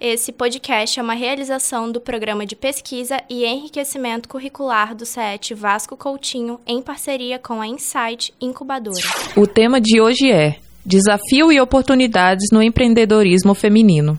Esse 0.00 0.32
podcast 0.32 0.98
é 0.98 1.02
uma 1.02 1.12
realização 1.12 1.92
do 1.92 2.00
Programa 2.00 2.46
de 2.46 2.56
Pesquisa 2.56 3.22
e 3.28 3.44
Enriquecimento 3.44 4.30
Curricular 4.30 4.94
do 4.94 5.04
CET 5.04 5.52
Vasco 5.52 5.94
Coutinho, 5.94 6.58
em 6.66 6.80
parceria 6.80 7.38
com 7.38 7.60
a 7.60 7.66
Insight 7.66 8.32
Incubadora. 8.40 8.96
O 9.36 9.46
tema 9.46 9.78
de 9.78 10.00
hoje 10.00 10.30
é 10.32 10.56
Desafio 10.86 11.52
e 11.52 11.60
oportunidades 11.60 12.46
no 12.50 12.62
empreendedorismo 12.62 13.54
feminino. 13.54 14.18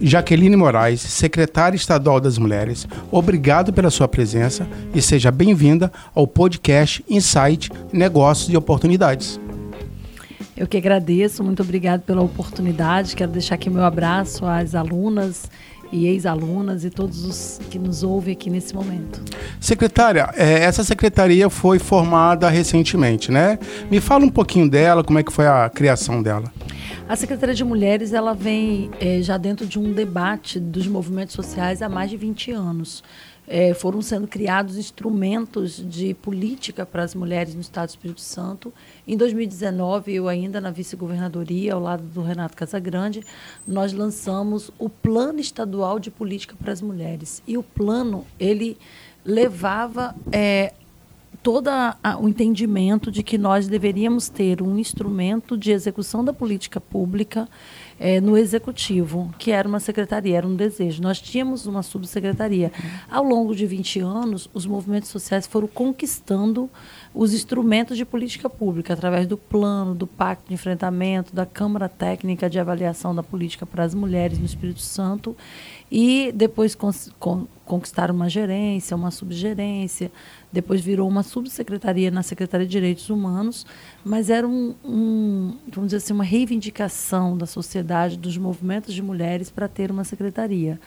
Jaqueline 0.00 0.56
Moraes, 0.56 1.00
secretária 1.02 1.76
estadual 1.76 2.20
das 2.20 2.38
Mulheres, 2.38 2.88
obrigado 3.10 3.72
pela 3.72 3.90
sua 3.90 4.08
presença 4.08 4.66
e 4.94 5.02
seja 5.02 5.30
bem-vinda 5.30 5.92
ao 6.14 6.26
podcast 6.26 7.04
Insight 7.08 7.70
Negócios 7.92 8.48
e 8.48 8.56
Oportunidades. 8.56 9.38
Eu 10.56 10.66
que 10.66 10.76
agradeço, 10.76 11.44
muito 11.44 11.62
obrigado 11.62 12.02
pela 12.02 12.22
oportunidade. 12.22 13.16
Quero 13.16 13.32
deixar 13.32 13.54
aqui 13.54 13.70
meu 13.70 13.84
abraço 13.84 14.44
às 14.46 14.74
alunas 14.74 15.50
e 15.92 16.06
ex-alunas 16.06 16.84
e 16.84 16.90
todos 16.90 17.24
os 17.24 17.60
que 17.70 17.78
nos 17.78 18.02
ouvem 18.02 18.32
aqui 18.32 18.48
nesse 18.50 18.74
momento. 18.74 19.22
Secretária, 19.58 20.30
é, 20.36 20.64
essa 20.64 20.84
secretaria 20.84 21.50
foi 21.50 21.78
formada 21.78 22.48
recentemente, 22.48 23.30
né? 23.30 23.58
Me 23.90 24.00
fala 24.00 24.24
um 24.24 24.30
pouquinho 24.30 24.68
dela, 24.68 25.02
como 25.02 25.18
é 25.18 25.22
que 25.22 25.32
foi 25.32 25.46
a 25.46 25.68
criação 25.68 26.22
dela. 26.22 26.52
A 27.08 27.16
Secretaria 27.16 27.54
de 27.56 27.64
Mulheres 27.64 28.12
ela 28.12 28.32
vem 28.32 28.88
é, 29.00 29.20
já 29.20 29.36
dentro 29.36 29.66
de 29.66 29.80
um 29.80 29.92
debate 29.92 30.60
dos 30.60 30.86
movimentos 30.86 31.34
sociais 31.34 31.82
há 31.82 31.88
mais 31.88 32.08
de 32.08 32.16
20 32.16 32.52
anos. 32.52 33.02
É, 33.52 33.74
foram 33.74 34.00
sendo 34.00 34.28
criados 34.28 34.76
instrumentos 34.76 35.84
de 35.84 36.14
política 36.14 36.86
para 36.86 37.02
as 37.02 37.16
mulheres 37.16 37.52
no 37.52 37.60
Estado 37.60 37.88
do 37.88 37.90
Espírito 37.90 38.20
Santo. 38.20 38.72
Em 39.08 39.16
2019, 39.16 40.14
eu 40.14 40.28
ainda 40.28 40.60
na 40.60 40.70
vice-governadoria, 40.70 41.74
ao 41.74 41.80
lado 41.80 42.04
do 42.04 42.22
Renato 42.22 42.56
Casagrande, 42.56 43.24
nós 43.66 43.92
lançamos 43.92 44.70
o 44.78 44.88
Plano 44.88 45.40
Estadual 45.40 45.98
de 45.98 46.12
Política 46.12 46.54
para 46.56 46.72
as 46.72 46.80
Mulheres. 46.80 47.42
E 47.44 47.58
o 47.58 47.62
plano, 47.64 48.24
ele 48.38 48.78
levava 49.24 50.14
é, 50.30 50.72
todo 51.42 51.70
o 52.20 52.28
entendimento 52.28 53.10
de 53.10 53.22
que 53.22 53.38
nós 53.38 53.66
deveríamos 53.66 54.28
ter 54.28 54.60
um 54.60 54.78
instrumento 54.78 55.56
de 55.56 55.70
execução 55.70 56.24
da 56.24 56.32
política 56.32 56.80
pública 56.80 57.48
é, 57.98 58.20
no 58.20 58.36
executivo, 58.36 59.32
que 59.38 59.50
era 59.50 59.68
uma 59.68 59.80
secretaria, 59.80 60.38
era 60.38 60.46
um 60.46 60.56
desejo. 60.56 61.02
Nós 61.02 61.20
tínhamos 61.20 61.66
uma 61.66 61.82
subsecretaria. 61.82 62.72
Ao 63.10 63.22
longo 63.22 63.54
de 63.54 63.66
20 63.66 64.00
anos, 64.00 64.48
os 64.54 64.64
movimentos 64.64 65.10
sociais 65.10 65.46
foram 65.46 65.66
conquistando 65.68 66.68
os 67.14 67.34
instrumentos 67.34 67.96
de 67.96 68.04
política 68.04 68.48
pública, 68.48 68.94
através 68.94 69.26
do 69.26 69.36
plano, 69.36 69.94
do 69.94 70.06
pacto 70.06 70.48
de 70.48 70.54
enfrentamento, 70.54 71.34
da 71.34 71.44
Câmara 71.44 71.88
Técnica 71.88 72.48
de 72.48 72.58
Avaliação 72.58 73.14
da 73.14 73.22
Política 73.22 73.66
para 73.66 73.84
as 73.84 73.94
Mulheres 73.94 74.38
no 74.38 74.46
Espírito 74.46 74.80
Santo, 74.80 75.36
e 75.90 76.30
depois 76.32 76.76
conquistaram 77.64 78.14
uma 78.14 78.28
gerência, 78.28 78.96
uma 78.96 79.10
subgerência, 79.10 80.12
depois 80.52 80.80
virou 80.80 81.08
uma 81.08 81.22
subsecretaria 81.22 82.10
na 82.10 82.22
Secretaria 82.22 82.66
de 82.66 82.70
Direitos 82.70 83.10
Humanos, 83.10 83.66
mas 84.04 84.30
era 84.30 84.46
um, 84.46 84.74
um, 84.84 85.56
vamos 85.68 85.88
dizer 85.88 85.96
assim, 85.96 86.12
uma 86.12 86.24
reivindicação 86.24 87.36
da 87.36 87.46
sociedade, 87.46 88.16
dos 88.16 88.38
movimentos 88.38 88.94
de 88.94 89.02
mulheres 89.02 89.50
para 89.50 89.66
ter 89.66 89.90
uma 89.90 90.04
secretaria. 90.04 90.80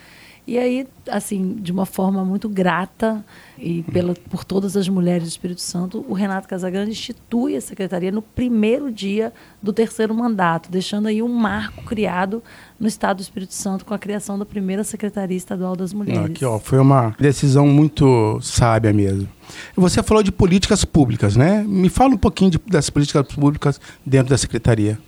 E 0.46 0.58
aí, 0.60 0.86
assim, 1.10 1.56
de 1.62 1.72
uma 1.72 1.86
forma 1.86 2.26
muito 2.26 2.50
grata 2.50 3.24
e 3.58 3.82
pela, 3.84 4.14
por 4.14 4.44
todas 4.44 4.76
as 4.76 4.90
mulheres 4.90 5.24
do 5.24 5.30
Espírito 5.30 5.62
Santo, 5.62 6.06
o 6.08 6.14
Renato 6.14 6.50
Casagrande 6.50 6.92
institui 6.92 7.56
a 7.56 7.62
secretaria 7.62 8.12
no 8.12 8.22
primeiro 8.22 8.92
dia 8.92 9.32
do 9.62 9.72
terceiro 9.72 10.14
mandato, 10.14 10.70
deixando 10.70 11.08
aí 11.08 11.24
um 11.24 11.30
marco 11.30 11.86
criado 11.86 12.44
no 12.78 12.90
Estado 12.90 13.18
do 13.18 13.22
Espírito 13.22 13.54
Santo 13.54 13.86
com 13.86 13.94
a 13.94 14.00
criação 14.00 14.38
da 14.38 14.46
primeira 14.46 14.84
Secretaria 14.84 15.38
Estadual 15.38 15.78
das 15.78 15.94
Mulheres. 15.94 16.32
Aqui, 16.32 16.44
ó, 16.44 16.60
foi 16.60 16.80
uma 16.80 17.16
decisão 17.18 17.66
muito 17.66 18.38
sábia 18.42 18.92
mesmo. 18.92 19.30
Você 19.78 20.04
falou 20.04 20.22
de 20.22 20.32
políticas 20.32 20.84
públicas, 20.84 21.38
né? 21.38 21.64
Me 21.66 21.88
fala 21.88 22.16
um 22.16 22.18
pouquinho 22.18 22.52
de, 22.52 22.60
das 22.68 22.90
políticas 22.90 23.26
públicas 23.28 23.80
dentro 24.06 24.30
da 24.32 24.38
secretaria. 24.38 25.00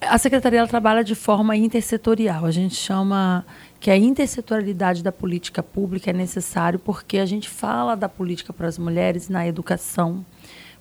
A 0.00 0.18
secretaria 0.18 0.66
trabalha 0.66 1.02
de 1.02 1.14
forma 1.14 1.56
intersetorial. 1.56 2.44
A 2.44 2.50
gente 2.50 2.74
chama 2.74 3.44
que 3.78 3.90
a 3.90 3.96
intersetorialidade 3.96 5.02
da 5.02 5.12
política 5.12 5.62
pública 5.62 6.10
é 6.10 6.12
necessário 6.12 6.78
porque 6.78 7.18
a 7.18 7.26
gente 7.26 7.48
fala 7.48 7.94
da 7.94 8.08
política 8.08 8.52
para 8.52 8.68
as 8.68 8.78
mulheres 8.78 9.28
na 9.28 9.46
educação. 9.46 10.24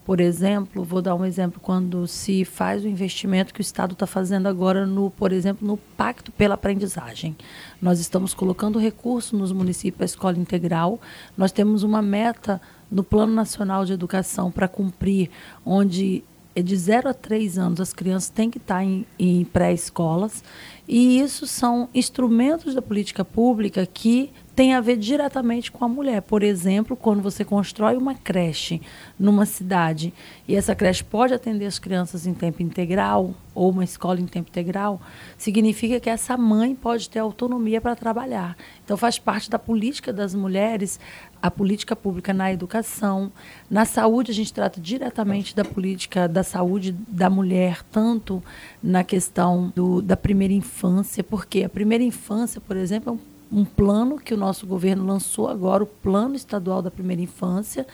Por 0.06 0.22
exemplo, 0.22 0.84
vou 0.84 1.02
dar 1.02 1.16
um 1.16 1.26
exemplo 1.26 1.60
quando 1.60 2.06
se 2.08 2.46
faz 2.46 2.86
o 2.86 2.88
investimento 2.88 3.52
que 3.52 3.60
o 3.60 3.64
Estado 3.64 3.94
está 3.94 4.06
fazendo 4.06 4.48
agora 4.48 4.86
no, 4.86 5.10
por 5.10 5.32
exemplo, 5.32 5.68
no 5.68 5.78
Pacto 5.78 6.32
pela 6.32 6.54
Aprendizagem. 6.54 7.36
Nós 7.82 8.00
estamos 8.00 8.32
colocando 8.32 8.78
recursos 8.78 9.32
nos 9.32 9.52
municípios 9.52 9.98
para 9.98 10.06
escola 10.06 10.38
integral. 10.38 11.02
Nós 11.36 11.52
temos 11.52 11.82
uma 11.82 12.04
meta 12.04 12.62
no 12.92 13.04
Plano 13.04 13.34
Nacional 13.34 13.84
de 13.84 13.94
Educação 13.94 14.52
para 14.52 14.68
cumprir, 14.68 15.32
onde 15.66 16.24
é 16.56 16.62
de 16.62 16.76
0 16.76 17.10
a 17.10 17.14
3 17.14 17.58
anos 17.58 17.82
as 17.82 17.94
crianças 17.94 18.30
têm 18.30 18.50
que 18.50 18.58
estar 18.58 18.84
em, 18.84 19.06
em 19.20 19.44
pré-escolas. 19.44 20.44
E 20.88 21.20
isso 21.20 21.46
são 21.46 21.90
instrumentos 21.94 22.74
da 22.74 22.82
política 22.82 23.26
pública 23.26 23.86
que 23.86 24.32
têm 24.56 24.74
a 24.74 24.82
ver 24.82 24.96
diretamente 24.96 25.72
com 25.72 25.84
a 25.84 25.88
mulher. 25.88 26.22
Por 26.22 26.42
exemplo, 26.42 26.96
quando 26.96 27.22
você 27.22 27.44
constrói 27.44 27.98
uma 27.98 28.16
creche 28.16 28.82
numa 29.20 29.46
cidade 29.46 30.14
e 30.48 30.56
essa 30.56 30.74
creche 30.74 31.04
pode 31.04 31.34
atender 31.34 31.66
as 31.66 31.78
crianças 31.78 32.26
em 32.26 32.34
tempo 32.34 32.64
integral 32.64 33.34
ou 33.54 33.70
uma 33.70 33.84
escola 33.84 34.20
em 34.20 34.26
tempo 34.26 34.50
integral, 34.50 35.02
significa 35.38 36.00
que 36.00 36.10
essa 36.10 36.38
mãe 36.38 36.74
pode 36.74 37.10
ter 37.10 37.20
autonomia 37.20 37.82
para 37.82 37.96
trabalhar. 37.96 38.56
Então 38.84 38.96
faz 38.96 39.20
parte 39.20 39.50
da 39.50 39.60
política 39.60 40.14
das 40.14 40.34
mulheres 40.34 41.00
a 41.42 41.52
política 41.52 41.96
pública 41.96 42.34
na 42.34 42.52
educação, 42.52 43.32
na 43.70 43.86
saúde 43.86 44.32
a 44.32 44.34
gente 44.34 44.52
trata 44.52 44.82
diretamente 44.82 45.56
da 45.56 45.64
política 45.64 46.28
da 46.28 46.42
saúde 46.42 46.92
da 47.08 47.30
mulher, 47.30 47.84
tanto 47.92 48.42
na 48.82 49.04
questão 49.04 49.72
do, 49.76 50.02
da 50.02 50.18
primeira 50.18 50.54
infância, 50.54 51.24
porque 51.24 51.64
a 51.64 51.70
primeira 51.70 52.04
infância, 52.04 52.60
por 52.60 52.76
exemplo, 52.76 53.12
é 53.12 53.14
um, 53.14 53.35
um 53.52 53.64
plano 53.64 54.18
que 54.18 54.34
o 54.34 54.38
nosso 54.38 54.66
governo 54.66 55.06
lançou 55.06 55.48
agora, 55.48 55.84
o 55.84 55.88
Plano 55.88 56.36
Estadual 56.36 56.82
da 56.82 56.92
Primeira 56.92 57.22
Infância, 57.22 57.86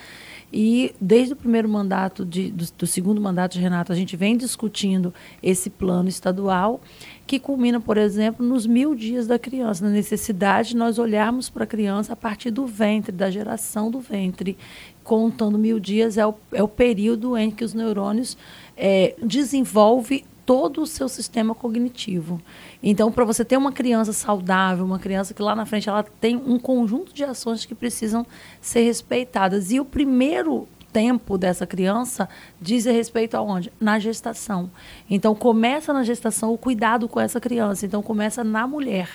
e 0.54 0.94
desde 1.00 1.34
o 1.34 1.36
primeiro 1.36 1.70
mandato, 1.70 2.26
de, 2.26 2.52
do, 2.52 2.66
do, 2.80 2.88
segundo 2.88 3.22
mandato 3.22 3.54
de 3.54 3.60
Renato, 3.60 3.92
a 3.94 3.96
gente 3.96 4.18
vem 4.18 4.36
discutindo 4.36 5.14
esse 5.42 5.70
plano 5.70 6.10
estadual, 6.10 6.82
que 7.26 7.40
culmina, 7.40 7.80
por 7.80 7.98
exemplo, 7.98 8.46
nos 8.46 8.66
mil 8.66 8.94
dias 8.94 9.28
da 9.28 9.40
criança, 9.40 9.86
na 9.86 9.92
necessidade 9.92 10.70
de 10.70 10.78
nós 10.78 11.00
olharmos 11.00 11.50
para 11.50 11.64
a 11.64 11.68
criança 11.68 12.12
a 12.12 12.16
partir 12.18 12.52
do 12.52 12.66
ventre, 12.66 13.14
da 13.14 13.32
geração 13.32 13.90
do 13.90 14.02
ventre. 14.02 14.58
Contando 15.04 15.58
mil 15.58 15.80
dias 15.80 16.18
é 16.18 16.28
o, 16.28 16.36
é 16.52 16.62
o 16.62 16.68
período 16.68 17.38
em 17.38 17.50
que 17.50 17.64
os 17.64 17.74
neurônios 17.74 18.38
é, 18.76 19.16
desenvolvem 19.24 20.26
todo 20.46 20.82
o 20.82 20.88
seu 20.88 21.08
sistema 21.08 21.54
cognitivo. 21.54 22.42
Então, 22.82 23.12
para 23.12 23.26
você 23.26 23.46
ter 23.46 23.58
uma 23.58 23.72
criança 23.72 24.14
saudável, 24.14 24.86
uma 24.86 25.00
criança 25.00 25.34
que 25.34 25.42
lá 25.42 25.56
na 25.56 25.66
frente 25.66 25.90
ela 25.90 26.04
tem 26.04 26.36
um 26.36 26.60
conjunto 26.60 27.14
de 27.14 27.24
ações 27.24 27.66
que 27.66 27.76
precisam 27.76 28.26
ser 28.60 28.82
respeitadas. 28.82 29.72
E 29.72 29.80
o 29.80 29.86
primeiro 29.86 30.68
tempo 30.92 31.38
dessa 31.38 31.66
criança 31.66 32.28
diz 32.60 32.86
respeito 32.86 33.36
aonde? 33.36 33.72
Na 33.80 34.00
gestação. 34.00 34.70
Então 35.10 35.34
começa 35.34 35.94
na 35.94 36.04
gestação 36.04 36.54
o 36.54 36.58
cuidado 36.58 37.08
com 37.08 37.20
essa 37.20 37.40
criança. 37.40 37.86
Então 37.86 38.02
começa 38.02 38.44
na 38.44 38.68
mulher. 38.68 39.10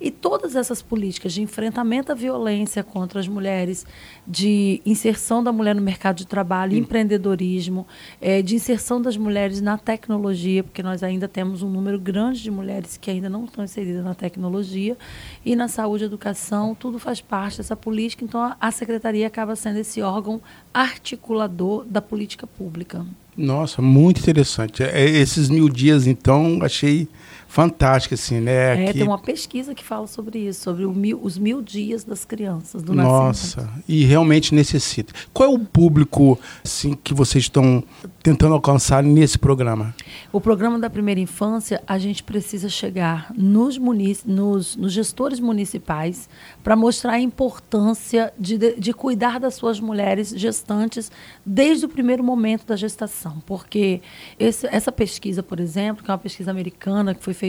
E 0.00 0.10
todas 0.10 0.56
essas 0.56 0.80
políticas 0.82 1.32
de 1.32 1.42
enfrentamento 1.42 2.12
à 2.12 2.14
violência 2.14 2.82
contra 2.82 3.20
as 3.20 3.28
mulheres, 3.28 3.86
de 4.26 4.80
inserção 4.84 5.42
da 5.42 5.52
mulher 5.52 5.74
no 5.74 5.82
mercado 5.82 6.16
de 6.16 6.26
trabalho, 6.26 6.72
Sim. 6.72 6.78
empreendedorismo, 6.78 7.86
é, 8.20 8.42
de 8.42 8.54
inserção 8.54 9.00
das 9.00 9.16
mulheres 9.16 9.60
na 9.60 9.76
tecnologia, 9.76 10.62
porque 10.62 10.82
nós 10.82 11.02
ainda 11.02 11.28
temos 11.28 11.62
um 11.62 11.70
número 11.70 11.98
grande 11.98 12.42
de 12.42 12.50
mulheres 12.50 12.96
que 12.96 13.10
ainda 13.10 13.28
não 13.28 13.44
estão 13.44 13.64
inseridas 13.64 14.04
na 14.04 14.14
tecnologia, 14.14 14.96
e 15.44 15.54
na 15.56 15.68
saúde 15.68 16.04
e 16.04 16.06
educação, 16.06 16.74
tudo 16.74 16.98
faz 16.98 17.20
parte 17.20 17.58
dessa 17.58 17.76
política. 17.76 18.24
Então 18.24 18.42
a, 18.42 18.56
a 18.60 18.70
secretaria 18.70 19.26
acaba 19.26 19.56
sendo 19.56 19.78
esse 19.78 20.00
órgão 20.02 20.40
articulador 21.16 21.84
da 21.84 22.00
política 22.00 22.46
pública. 22.46 23.04
Nossa, 23.36 23.82
muito 23.82 24.20
interessante. 24.20 24.82
É, 24.82 25.04
esses 25.04 25.48
mil 25.48 25.68
dias, 25.68 26.06
então, 26.06 26.60
achei 26.62 27.08
fantástica, 27.56 28.14
assim, 28.14 28.38
né? 28.38 28.84
É, 28.84 28.86
que... 28.88 28.98
tem 28.98 29.08
uma 29.08 29.18
pesquisa 29.18 29.74
que 29.74 29.82
fala 29.82 30.06
sobre 30.06 30.40
isso, 30.40 30.62
sobre 30.62 30.84
mil, 30.84 31.18
os 31.22 31.38
mil 31.38 31.62
dias 31.62 32.04
das 32.04 32.22
crianças 32.22 32.82
do 32.82 32.92
Nossa, 32.92 33.62
nascimento. 33.62 33.84
e 33.88 34.04
realmente 34.04 34.54
necessita. 34.54 35.14
Qual 35.32 35.50
é 35.50 35.54
o 35.54 35.58
público 35.58 36.38
assim, 36.62 36.92
que 37.02 37.14
vocês 37.14 37.44
estão 37.44 37.82
tentando 38.22 38.52
alcançar 38.52 39.02
nesse 39.02 39.38
programa? 39.38 39.94
O 40.30 40.38
programa 40.38 40.78
da 40.78 40.90
primeira 40.90 41.18
infância, 41.18 41.82
a 41.86 41.96
gente 41.96 42.22
precisa 42.22 42.68
chegar 42.68 43.32
nos, 43.34 43.78
munic 43.78 44.20
nos, 44.26 44.76
nos 44.76 44.92
gestores 44.92 45.40
municipais 45.40 46.28
para 46.62 46.76
mostrar 46.76 47.12
a 47.12 47.20
importância 47.20 48.34
de, 48.38 48.58
de, 48.58 48.78
de 48.78 48.92
cuidar 48.92 49.40
das 49.40 49.54
suas 49.54 49.80
mulheres 49.80 50.28
gestantes 50.36 51.10
desde 51.44 51.86
o 51.86 51.88
primeiro 51.88 52.22
momento 52.22 52.66
da 52.66 52.76
gestação. 52.76 53.42
Porque 53.46 54.02
esse, 54.38 54.66
essa 54.66 54.92
pesquisa, 54.92 55.42
por 55.42 55.58
exemplo, 55.58 56.04
que 56.04 56.10
é 56.10 56.12
uma 56.12 56.18
pesquisa 56.18 56.50
americana 56.50 57.14
que 57.14 57.24
foi 57.24 57.32
feita 57.32 57.45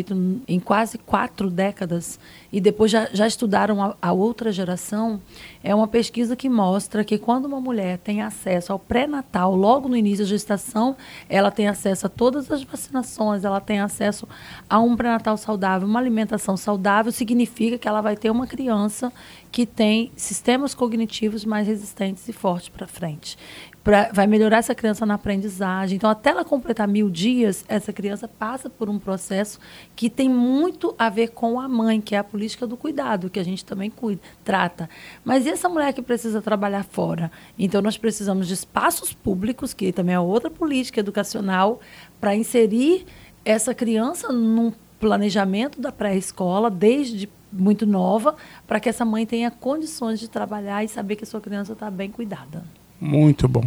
em 0.48 0.60
quase 0.60 0.98
quatro 0.98 1.50
décadas 1.50 2.20
e 2.52 2.62
depois 2.62 2.90
já, 2.92 3.10
já 3.12 3.28
estudaram 3.28 3.84
a, 3.84 3.96
a 4.02 4.12
outra 4.14 4.52
geração, 4.52 5.22
é 5.64 5.74
uma 5.76 5.88
pesquisa 5.88 6.36
que 6.36 6.50
mostra 6.50 7.04
que 7.04 7.18
quando 7.18 7.46
uma 7.46 7.60
mulher 7.60 7.98
tem 7.98 8.22
acesso 8.22 8.72
ao 8.72 8.80
pré-natal, 8.80 9.56
logo 9.56 9.88
no 9.90 9.96
início 9.96 10.26
da 10.26 10.30
gestação, 10.30 10.96
ela 11.28 11.52
tem 11.52 11.68
acesso 11.68 12.08
a 12.08 12.10
todas 12.10 12.50
as 12.52 12.64
vacinações, 12.64 13.44
ela 13.44 13.60
tem 13.60 13.80
acesso 13.80 14.28
a 14.70 14.80
um 14.80 14.96
pré-natal 14.96 15.38
saudável, 15.38 15.88
uma 15.88 16.00
alimentação 16.00 16.56
saudável, 16.56 17.12
significa 17.12 17.78
que 17.78 17.88
ela 17.88 18.02
vai 18.02 18.16
ter 18.16 18.30
uma 18.30 18.48
criança 18.48 19.12
que 19.52 19.66
tem 19.66 20.12
sistemas 20.16 20.74
cognitivos 20.74 21.44
mais 21.46 21.68
resistentes 21.68 22.28
e 22.28 22.34
fortes 22.34 22.70
para 22.70 22.88
frente 22.88 23.38
pra, 23.88 24.10
vai 24.12 24.28
melhorar 24.28 24.58
essa 24.58 24.76
criança 24.76 25.06
na 25.06 25.14
aprendizagem. 25.14 25.96
Então, 25.96 26.10
até 26.10 26.32
ela 26.32 26.44
completar 26.44 26.86
mil 26.86 27.10
dias, 27.10 27.64
essa 27.70 27.94
criança 27.94 28.28
passa 28.28 28.70
por 28.70 28.90
um 28.90 29.00
processo 29.00 29.62
que 29.96 30.10
tem 30.10 30.28
muito 30.28 30.94
a 31.00 31.10
ver 31.10 31.30
com 31.30 31.58
a 31.58 31.70
mãe, 31.70 32.02
que 32.02 32.14
é 32.14 32.18
a 32.18 32.24
política 32.24 32.68
do 32.68 32.76
cuidado, 32.76 33.30
que 33.30 33.40
a 33.40 33.44
gente 33.44 33.64
também 33.64 33.90
cuida, 33.90 34.20
trata. 34.44 34.90
Mas 35.24 35.46
e 35.46 35.50
essa 35.50 35.70
mulher 35.70 35.94
que 35.94 36.02
precisa 36.02 36.42
trabalhar 36.42 36.84
fora? 36.84 37.32
Então, 37.58 37.82
nós 37.82 37.98
precisamos 37.98 38.50
de 38.50 38.56
espaços 38.56 39.14
públicos, 39.14 39.74
que 39.74 39.94
também 39.94 40.16
é 40.16 40.20
outra 40.20 40.52
política 40.52 41.00
educacional, 41.00 41.80
para 42.20 42.36
inserir 42.36 43.06
essa 43.46 43.74
criança 43.74 44.34
num 44.34 44.74
planejamento 45.00 45.80
da 45.80 45.94
pré-escola, 45.94 46.70
desde 46.70 47.30
muito 47.54 47.86
nova, 47.86 48.36
para 48.68 48.82
que 48.82 48.90
essa 48.90 49.06
mãe 49.06 49.26
tenha 49.26 49.50
condições 49.50 50.20
de 50.20 50.28
trabalhar 50.28 50.84
e 50.84 50.90
saber 50.90 51.16
que 51.16 51.24
a 51.24 51.28
sua 51.28 51.40
criança 51.40 51.72
está 51.72 51.90
bem 51.90 52.12
cuidada. 52.12 52.66
Muito 53.00 53.48
bom. 53.48 53.64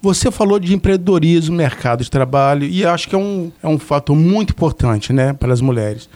Você 0.00 0.30
falou 0.30 0.58
de 0.58 0.74
empreendedorismo, 0.74 1.54
mercado 1.56 2.02
de 2.02 2.10
trabalho, 2.10 2.64
e 2.64 2.84
acho 2.84 3.08
que 3.08 3.14
é 3.14 3.18
um, 3.18 3.52
é 3.62 3.68
um 3.68 3.78
fator 3.78 4.16
muito 4.16 4.50
importante 4.50 5.12
né, 5.12 5.32
para 5.32 5.52
as 5.52 5.60
mulheres. 5.60 6.08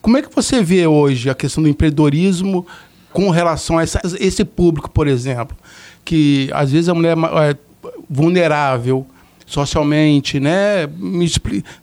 Como 0.00 0.16
é 0.16 0.22
que 0.22 0.32
você 0.34 0.62
vê 0.62 0.86
hoje 0.86 1.28
a 1.28 1.34
questão 1.34 1.62
do 1.62 1.68
empreendedorismo 1.68 2.66
com 3.12 3.30
relação 3.30 3.78
a 3.78 3.82
essa, 3.82 4.00
esse 4.20 4.44
público, 4.44 4.90
por 4.90 5.08
exemplo, 5.08 5.56
que 6.04 6.50
às 6.52 6.70
vezes 6.70 6.88
a 6.88 6.94
mulher 6.94 7.16
é 7.16 7.56
vulnerável 8.08 9.06
socialmente, 9.46 10.40
né? 10.40 10.86
Me, 10.86 11.26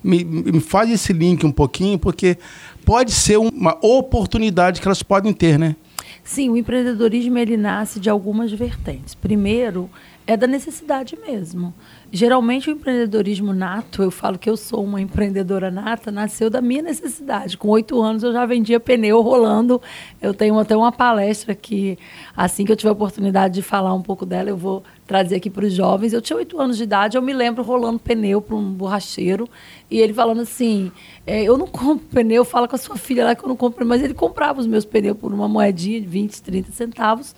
me, 0.04 0.24
me 0.24 0.60
faz 0.60 0.89
esse 0.89 1.13
link 1.13 1.45
um 1.45 1.51
pouquinho, 1.51 1.98
porque 1.98 2.38
pode 2.86 3.12
ser 3.12 3.38
uma 3.38 3.77
oportunidade 3.81 4.81
que 4.81 4.88
elas 4.88 5.04
podem 5.04 5.34
ter, 5.34 5.57
né? 5.57 5.75
Sim, 6.24 6.50
o 6.50 6.57
empreendedorismo 6.57 7.38
ele 7.38 7.57
nasce 7.57 8.00
de 8.00 8.10
algumas 8.10 8.51
vertentes. 8.51 9.16
Primeiro, 9.16 9.89
é 10.31 10.38
da 10.38 10.48
necessidade 10.48 11.18
mesmo. 11.18 11.74
Geralmente 12.10 12.69
o 12.69 12.74
empreendedorismo 12.74 13.54
nato, 13.54 14.01
eu 14.01 14.10
falo 14.10 14.39
que 14.39 14.50
eu 14.50 14.56
sou 14.56 14.81
uma 14.81 15.01
empreendedora 15.01 15.69
nata, 15.69 16.10
nasceu 16.10 16.50
da 16.50 16.62
minha 16.62 16.81
necessidade. 16.81 17.57
Com 17.57 17.68
oito 17.68 18.01
anos 18.01 18.24
eu 18.24 18.31
já 18.31 18.45
vendia 18.45 18.80
pneu 18.80 19.19
rolando. 19.22 19.81
Eu 20.22 20.33
tenho 20.33 20.57
até 20.57 20.75
uma 20.75 20.92
palestra 20.92 21.54
que, 21.54 21.98
assim 22.36 22.63
que 22.63 22.72
eu 22.72 22.78
tiver 22.78 22.89
a 22.89 22.94
oportunidade 22.94 23.56
de 23.56 23.62
falar 23.62 23.94
um 23.94 24.01
pouco 24.01 24.25
dela, 24.25 24.50
eu 24.50 24.56
vou 24.56 24.81
trazer 25.06 25.36
aqui 25.36 25.50
para 25.50 25.66
os 25.66 25.74
jovens. 25.74 26.13
Eu 26.13 26.22
tinha 26.22 26.38
oito 26.38 26.60
anos 26.62 26.77
de 26.77 26.84
idade, 26.84 27.18
eu 27.18 27.22
me 27.22 27.34
lembro 27.34 27.62
rolando 27.62 28.00
pneu 28.00 28.42
para 28.42 28.56
um 28.56 28.72
borracheiro 28.72 29.50
e 29.89 30.00
ele 30.00 30.13
falando 30.13 30.42
assim: 30.42 30.94
é, 31.27 31.44
Eu 31.44 31.57
não 31.57 31.68
compro 31.68 32.07
pneu, 32.07 32.45
fala 32.45 32.69
com 32.69 32.75
a 32.75 32.80
sua 32.80 32.95
filha 32.95 33.25
lá 33.25 33.36
que 33.36 33.44
eu 33.44 33.50
não 33.50 33.57
compro, 33.57 33.86
mas 33.86 34.01
ele 34.01 34.13
comprava 34.13 34.62
os 34.62 34.68
meus 34.68 34.86
pneus 34.86 35.18
por 35.18 35.34
uma 35.34 35.50
moedinha 35.50 36.00
de 36.00 36.07
20, 36.07 36.42
30 36.42 36.72
centavos. 36.72 37.36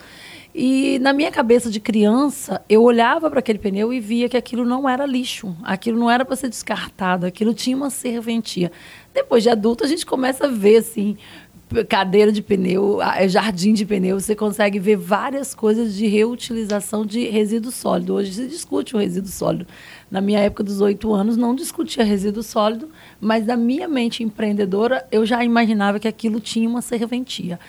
E 0.55 0.99
na 0.99 1.13
minha 1.13 1.31
cabeça 1.31 1.69
de 1.71 1.79
criança, 1.79 2.61
eu 2.69 2.83
olhava 2.83 3.27
para 3.27 3.39
aquele 3.39 3.57
pneu 3.57 3.91
e 3.91 3.99
via 3.99 4.29
que 4.29 4.37
aquilo 4.37 4.63
não 4.63 4.87
era 4.87 5.03
lixo, 5.03 5.55
aquilo 5.63 5.97
não 5.97 6.11
era 6.11 6.23
para 6.23 6.35
ser 6.35 6.47
descartado, 6.47 7.25
aquilo 7.25 7.55
tinha 7.55 7.75
uma 7.75 7.89
serventia. 7.89 8.71
Depois 9.13 9.41
de 9.41 9.49
adulto, 9.49 9.83
a 9.83 9.87
gente 9.87 10.05
começa 10.05 10.45
a 10.45 10.49
ver 10.49 10.77
assim, 10.77 11.17
cadeira 11.89 12.31
de 12.31 12.43
pneu, 12.43 13.01
é 13.01 13.27
jardim 13.27 13.73
de 13.73 13.83
pneu, 13.83 14.19
você 14.19 14.35
consegue 14.35 14.77
ver 14.77 14.95
várias 14.95 15.55
coisas 15.55 15.95
de 15.95 16.05
reutilização 16.05 17.03
de 17.03 17.27
resíduo 17.29 17.71
sólido. 17.71 18.13
Hoje 18.13 18.33
se 18.33 18.45
discute 18.45 18.95
o 18.95 18.99
resíduo 18.99 19.31
sólido. 19.31 19.65
Na 20.13 20.21
minha 20.21 20.39
época 20.39 20.63
dos 20.63 20.79
oito 20.79 21.11
anos, 21.11 21.35
não 21.35 21.55
discutia 21.55 22.03
resíduo 22.03 22.43
sólido, 22.43 22.87
mas 23.19 23.47
na 23.47 23.57
minha 23.57 23.87
mente 23.87 24.23
empreendedora, 24.23 25.03
eu 25.11 25.25
já 25.25 25.43
imaginava 25.43 25.99
que 25.99 26.07
aquilo 26.07 26.39
tinha 26.39 26.69
uma 26.69 26.83
serventia 26.83 27.59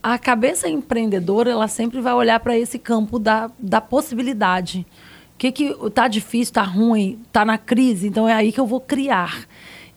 a 0.00 0.16
cabeça 0.16 0.68
empreendedora 0.68 1.50
ela 1.50 1.68
sempre 1.68 2.00
vai 2.00 2.14
olhar 2.14 2.38
para 2.40 2.56
esse 2.56 2.78
campo 2.78 3.18
da, 3.18 3.50
da 3.58 3.80
possibilidade. 3.80 4.86
O 5.34 5.38
que 5.38 5.52
que 5.52 5.74
tá 5.90 6.08
difícil, 6.08 6.54
tá 6.54 6.62
ruim, 6.62 7.20
tá 7.32 7.44
na 7.44 7.58
crise, 7.58 8.08
então 8.08 8.28
é 8.28 8.32
aí 8.32 8.52
que 8.52 8.60
eu 8.60 8.66
vou 8.66 8.80
criar. 8.80 9.46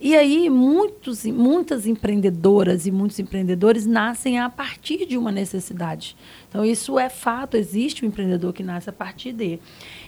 E 0.04 0.16
aí 0.16 0.50
muitos, 0.50 1.24
muitas 1.26 1.86
empreendedoras 1.86 2.88
e 2.88 2.92
muitos 2.92 3.20
empreendedores 3.20 3.86
nascem 3.86 4.40
a 4.40 4.50
partir 4.50 5.06
de 5.06 5.16
uma 5.16 5.32
necessidade. 5.32 6.18
Então 6.50 6.66
isso 6.66 6.98
é 6.98 7.08
fato, 7.08 7.56
existe 7.56 8.04
um 8.04 8.08
empreendedor 8.08 8.52
que 8.52 8.64
nasce 8.64 8.90
a 8.90 8.94
partir 8.94 9.32
de. 9.32 9.60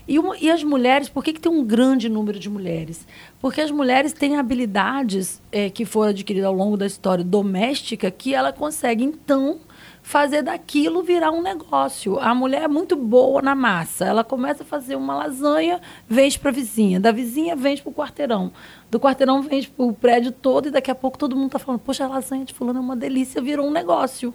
E, 0.07 0.18
uma, 0.18 0.36
e 0.40 0.50
as 0.50 0.63
mulheres, 0.63 1.10
por 1.10 1.24
que, 1.24 1.31
que 1.31 1.40
tem 1.40 1.51
um 1.51 1.63
grande 1.63 2.10
número 2.10 2.40
de 2.40 2.50
mulheres? 2.50 3.06
Porque 3.40 3.62
as 3.62 3.69
mulheres 3.69 4.13
têm 4.13 4.36
habilidades 4.36 5.40
é, 5.51 5.69
que 5.69 5.86
foram 5.86 6.10
adquiridas 6.10 6.48
ao 6.48 6.56
longo 6.56 6.75
da 6.75 6.88
história 6.88 7.24
doméstica 7.24 8.10
que 8.10 8.34
ela 8.34 8.51
consegue, 8.51 9.04
então, 9.04 9.60
fazer 10.04 10.42
daquilo 10.42 11.02
virar 11.02 11.32
um 11.32 11.42
negócio. 11.42 12.20
A 12.20 12.36
mulher 12.36 12.64
é 12.64 12.68
muito 12.68 12.96
boa 12.96 13.42
na 13.42 13.56
massa. 13.56 14.06
Ela 14.06 14.24
começa 14.24 14.62
a 14.62 14.66
fazer 14.66 14.96
uma 14.98 15.16
lasanha, 15.16 15.82
vende 16.08 16.38
para 16.38 16.52
a 16.52 16.54
vizinha. 16.54 17.00
Da 17.00 17.12
vizinha, 17.12 17.56
vende 17.56 17.82
para 17.82 17.90
o 17.90 17.94
quarteirão. 17.94 18.52
Do 18.92 19.00
quarteirão, 19.00 19.42
vende 19.42 19.70
para 19.70 19.86
o 19.86 19.94
prédio 19.94 20.32
todo. 20.34 20.68
E 20.68 20.72
daqui 20.72 20.92
a 20.92 20.96
pouco 20.96 21.18
todo 21.18 21.36
mundo 21.36 21.48
está 21.48 21.58
falando: 21.58 21.80
Poxa, 21.80 22.04
a 22.04 22.08
lasanha 22.10 22.44
de 22.44 22.54
Fulano 22.54 22.80
é 22.80 22.82
uma 22.82 22.98
delícia, 22.98 23.42
virou 23.42 23.66
um 23.66 23.72
negócio. 23.72 24.34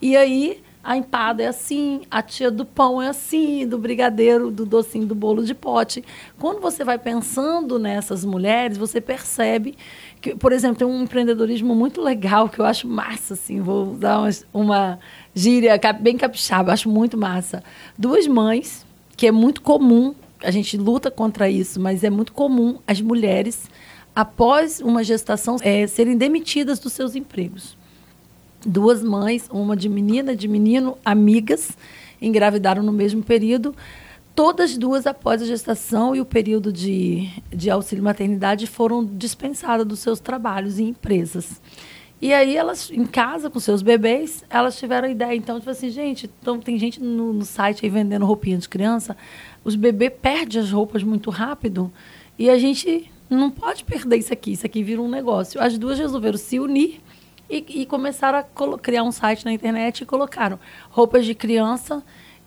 E 0.00 0.16
aí. 0.16 0.62
A 0.80 0.96
empada 0.96 1.42
é 1.42 1.48
assim, 1.48 2.02
a 2.10 2.22
tia 2.22 2.50
do 2.50 2.64
pão 2.64 3.02
é 3.02 3.08
assim, 3.08 3.66
do 3.66 3.76
brigadeiro, 3.76 4.50
do 4.50 4.64
docinho, 4.64 5.04
do 5.04 5.14
bolo 5.14 5.44
de 5.44 5.52
pote. 5.52 6.02
Quando 6.38 6.60
você 6.60 6.82
vai 6.82 6.98
pensando 6.98 7.78
nessas 7.78 8.24
mulheres, 8.24 8.78
você 8.78 8.98
percebe 8.98 9.76
que, 10.20 10.34
por 10.34 10.52
exemplo, 10.52 10.76
tem 10.76 10.86
um 10.86 11.02
empreendedorismo 11.02 11.74
muito 11.74 12.00
legal 12.00 12.48
que 12.48 12.58
eu 12.58 12.64
acho 12.64 12.88
massa, 12.88 13.34
assim, 13.34 13.60
vou 13.60 13.94
dar 13.94 14.20
uma, 14.20 14.30
uma 14.52 14.98
gíria 15.34 15.78
bem 16.00 16.16
capixaba, 16.16 16.72
acho 16.72 16.88
muito 16.88 17.16
massa. 17.16 17.62
Duas 17.96 18.26
mães, 18.26 18.84
que 19.16 19.26
é 19.26 19.32
muito 19.32 19.62
comum, 19.62 20.14
a 20.42 20.50
gente 20.50 20.76
luta 20.76 21.10
contra 21.10 21.48
isso, 21.48 21.80
mas 21.80 22.02
é 22.02 22.10
muito 22.10 22.32
comum 22.32 22.78
as 22.86 23.00
mulheres, 23.00 23.70
após 24.14 24.80
uma 24.80 25.04
gestação, 25.04 25.56
é, 25.60 25.86
serem 25.86 26.16
demitidas 26.16 26.78
dos 26.78 26.92
seus 26.92 27.14
empregos. 27.14 27.76
Duas 28.66 29.02
mães, 29.04 29.48
uma 29.52 29.76
de 29.76 29.88
menina, 29.88 30.34
de 30.34 30.48
menino, 30.48 30.98
amigas, 31.04 31.70
engravidaram 32.20 32.82
no 32.82 32.92
mesmo 32.92 33.22
período 33.22 33.74
todas 34.38 34.78
duas, 34.78 35.04
após 35.04 35.42
a 35.42 35.44
gestação 35.44 36.14
e 36.14 36.20
o 36.20 36.24
período 36.24 36.72
de, 36.72 37.28
de 37.52 37.68
auxílio 37.68 38.04
maternidade, 38.04 38.68
foram 38.68 39.04
dispensadas 39.04 39.84
dos 39.84 39.98
seus 39.98 40.20
trabalhos 40.20 40.78
em 40.78 40.90
empresas. 40.90 41.60
E 42.22 42.32
aí 42.32 42.56
elas, 42.56 42.88
em 42.88 43.04
casa, 43.04 43.50
com 43.50 43.58
seus 43.58 43.82
bebês, 43.82 44.44
elas 44.48 44.78
tiveram 44.78 45.08
a 45.08 45.10
ideia. 45.10 45.34
Então, 45.34 45.58
tipo 45.58 45.68
assim, 45.68 45.90
gente, 45.90 46.30
então, 46.40 46.60
tem 46.60 46.78
gente 46.78 47.02
no, 47.02 47.32
no 47.32 47.44
site 47.44 47.84
aí 47.84 47.90
vendendo 47.90 48.24
roupinha 48.24 48.56
de 48.58 48.68
criança, 48.68 49.16
os 49.64 49.74
bebês 49.74 50.12
perdem 50.22 50.62
as 50.62 50.70
roupas 50.70 51.02
muito 51.02 51.30
rápido 51.30 51.92
e 52.38 52.48
a 52.48 52.56
gente 52.56 53.10
não 53.28 53.50
pode 53.50 53.82
perder 53.82 54.18
isso 54.18 54.32
aqui. 54.32 54.52
Isso 54.52 54.64
aqui 54.64 54.84
vira 54.84 55.02
um 55.02 55.08
negócio. 55.08 55.60
As 55.60 55.76
duas 55.76 55.98
resolveram 55.98 56.38
se 56.38 56.60
unir 56.60 57.00
e, 57.50 57.80
e 57.80 57.86
começaram 57.86 58.38
a 58.38 58.78
criar 58.78 59.02
um 59.02 59.10
site 59.10 59.44
na 59.44 59.52
internet 59.52 60.02
e 60.02 60.06
colocaram 60.06 60.60
roupas 60.90 61.26
de 61.26 61.34
criança, 61.34 62.04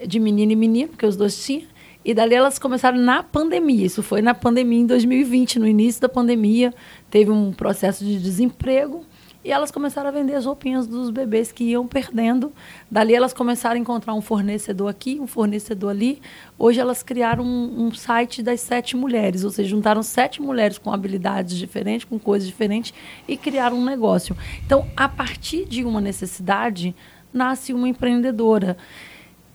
de 0.08 0.22
menino 0.22 0.54
e 0.54 0.56
menino, 0.56 0.88
porque 0.88 1.06
os 1.06 1.18
dois 1.18 1.44
tinham, 1.44 1.71
e 2.04 2.14
dali 2.14 2.34
elas 2.34 2.58
começaram 2.58 2.98
na 2.98 3.22
pandemia. 3.22 3.86
Isso 3.86 4.02
foi 4.02 4.22
na 4.22 4.34
pandemia 4.34 4.80
em 4.80 4.86
2020, 4.86 5.60
no 5.60 5.68
início 5.68 6.02
da 6.02 6.10
pandemia. 6.10 6.74
Teve 7.10 7.32
um 7.32 7.52
processo 7.52 8.04
de 8.04 8.20
desemprego. 8.20 9.06
E 9.44 9.52
elas 9.52 9.72
começaram 9.72 10.08
a 10.08 10.12
vender 10.12 10.36
as 10.36 10.46
roupinhas 10.46 10.86
dos 10.86 11.10
bebês 11.10 11.52
que 11.52 11.64
iam 11.64 11.88
perdendo. 11.88 12.54
Dali 12.92 13.16
elas 13.16 13.34
começaram 13.34 13.76
a 13.76 13.80
encontrar 13.80 14.14
um 14.14 14.22
fornecedor 14.22 14.88
aqui, 14.88 15.20
um 15.20 15.26
fornecedor 15.26 15.90
ali. 15.90 16.22
Hoje 16.60 16.80
elas 16.80 17.02
criaram 17.02 17.44
um, 17.44 17.88
um 17.88 17.92
site 17.92 18.44
das 18.44 18.62
sete 18.62 18.96
mulheres, 18.96 19.44
ou 19.44 19.50
seja, 19.50 19.70
juntaram 19.70 20.04
sete 20.04 20.40
mulheres 20.44 20.78
com 20.78 20.94
habilidades 20.94 21.58
diferentes, 21.58 22.06
com 22.06 22.20
coisas 22.20 22.48
diferentes 22.48 22.94
e 23.28 23.36
criaram 23.36 23.78
um 23.78 23.84
negócio. 23.84 24.38
Então, 24.64 24.88
a 24.96 25.10
partir 25.10 25.66
de 25.66 25.84
uma 25.84 26.00
necessidade, 26.00 26.96
nasce 27.34 27.74
uma 27.74 27.90
empreendedora. 27.90 28.78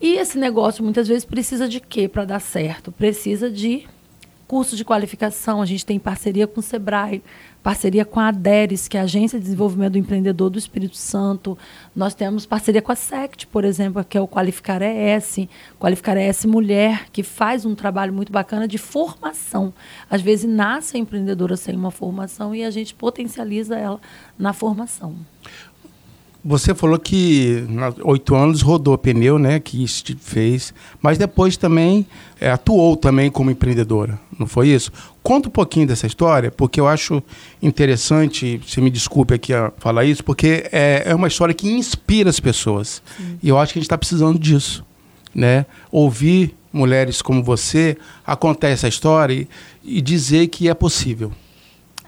E 0.06 0.18
esse 0.18 0.38
negócio 0.38 0.84
muitas 0.84 1.08
vezes 1.08 1.24
precisa 1.24 1.68
de 1.68 1.80
quê 1.80 2.06
para 2.06 2.24
dar 2.24 2.38
certo? 2.38 2.92
Precisa 2.92 3.50
de 3.50 3.88
curso 4.46 4.76
de 4.76 4.84
qualificação. 4.84 5.60
A 5.60 5.66
gente 5.66 5.84
tem 5.84 5.98
parceria 5.98 6.46
com 6.46 6.60
o 6.60 6.62
Sebrae, 6.62 7.24
parceria 7.60 8.04
com 8.04 8.20
a 8.20 8.28
ADERES, 8.28 8.86
que 8.86 8.96
é 8.96 9.00
a 9.00 9.02
Agência 9.02 9.36
de 9.36 9.42
Desenvolvimento 9.46 9.94
do 9.94 9.98
Empreendedor 9.98 10.48
do 10.48 10.60
Espírito 10.60 10.96
Santo. 10.96 11.58
Nós 11.92 12.14
temos 12.14 12.46
parceria 12.46 12.80
com 12.80 12.92
a 12.92 12.94
SECT, 12.94 13.48
por 13.48 13.64
exemplo, 13.64 14.04
que 14.04 14.16
é 14.16 14.20
o 14.20 14.28
Qualificar 14.28 14.80
ES, 14.80 15.48
Qualificar 15.76 16.16
ES 16.16 16.44
Mulher, 16.44 17.08
que 17.10 17.24
faz 17.24 17.64
um 17.64 17.74
trabalho 17.74 18.12
muito 18.12 18.30
bacana 18.30 18.68
de 18.68 18.78
formação. 18.78 19.74
Às 20.08 20.22
vezes 20.22 20.48
nasce 20.48 20.96
a 20.96 21.00
empreendedora 21.00 21.56
sem 21.56 21.74
uma 21.74 21.90
formação 21.90 22.54
e 22.54 22.62
a 22.62 22.70
gente 22.70 22.94
potencializa 22.94 23.76
ela 23.76 24.00
na 24.38 24.52
formação. 24.52 25.16
Você 26.48 26.76
falou 26.76 26.96
que 26.96 27.64
oito 28.04 28.32
anos 28.36 28.62
rodou 28.62 28.96
pneu, 28.96 29.36
né? 29.36 29.58
Que 29.58 29.82
isso 29.82 30.04
fez, 30.20 30.72
mas 31.02 31.18
depois 31.18 31.56
também 31.56 32.06
é, 32.40 32.48
atuou 32.48 32.96
também 32.96 33.32
como 33.32 33.50
empreendedora, 33.50 34.16
não 34.38 34.46
foi 34.46 34.68
isso? 34.68 34.92
Conta 35.24 35.48
um 35.48 35.50
pouquinho 35.50 35.88
dessa 35.88 36.06
história, 36.06 36.52
porque 36.52 36.78
eu 36.78 36.86
acho 36.86 37.20
interessante. 37.60 38.60
Você 38.64 38.80
me 38.80 38.90
desculpe 38.90 39.34
aqui 39.34 39.52
a 39.52 39.72
falar 39.78 40.04
isso, 40.04 40.22
porque 40.22 40.68
é, 40.70 41.02
é 41.06 41.14
uma 41.16 41.26
história 41.26 41.52
que 41.52 41.68
inspira 41.68 42.30
as 42.30 42.38
pessoas 42.38 43.02
Sim. 43.16 43.38
e 43.42 43.48
eu 43.48 43.58
acho 43.58 43.72
que 43.72 43.80
a 43.80 43.80
gente 43.80 43.86
está 43.86 43.98
precisando 43.98 44.38
disso, 44.38 44.84
né? 45.34 45.66
Ouvir 45.90 46.54
mulheres 46.72 47.20
como 47.22 47.42
você 47.42 47.96
contar 48.38 48.68
essa 48.68 48.86
história 48.86 49.34
e, 49.34 49.48
e 49.82 50.00
dizer 50.00 50.46
que 50.46 50.68
é 50.68 50.74
possível. 50.74 51.32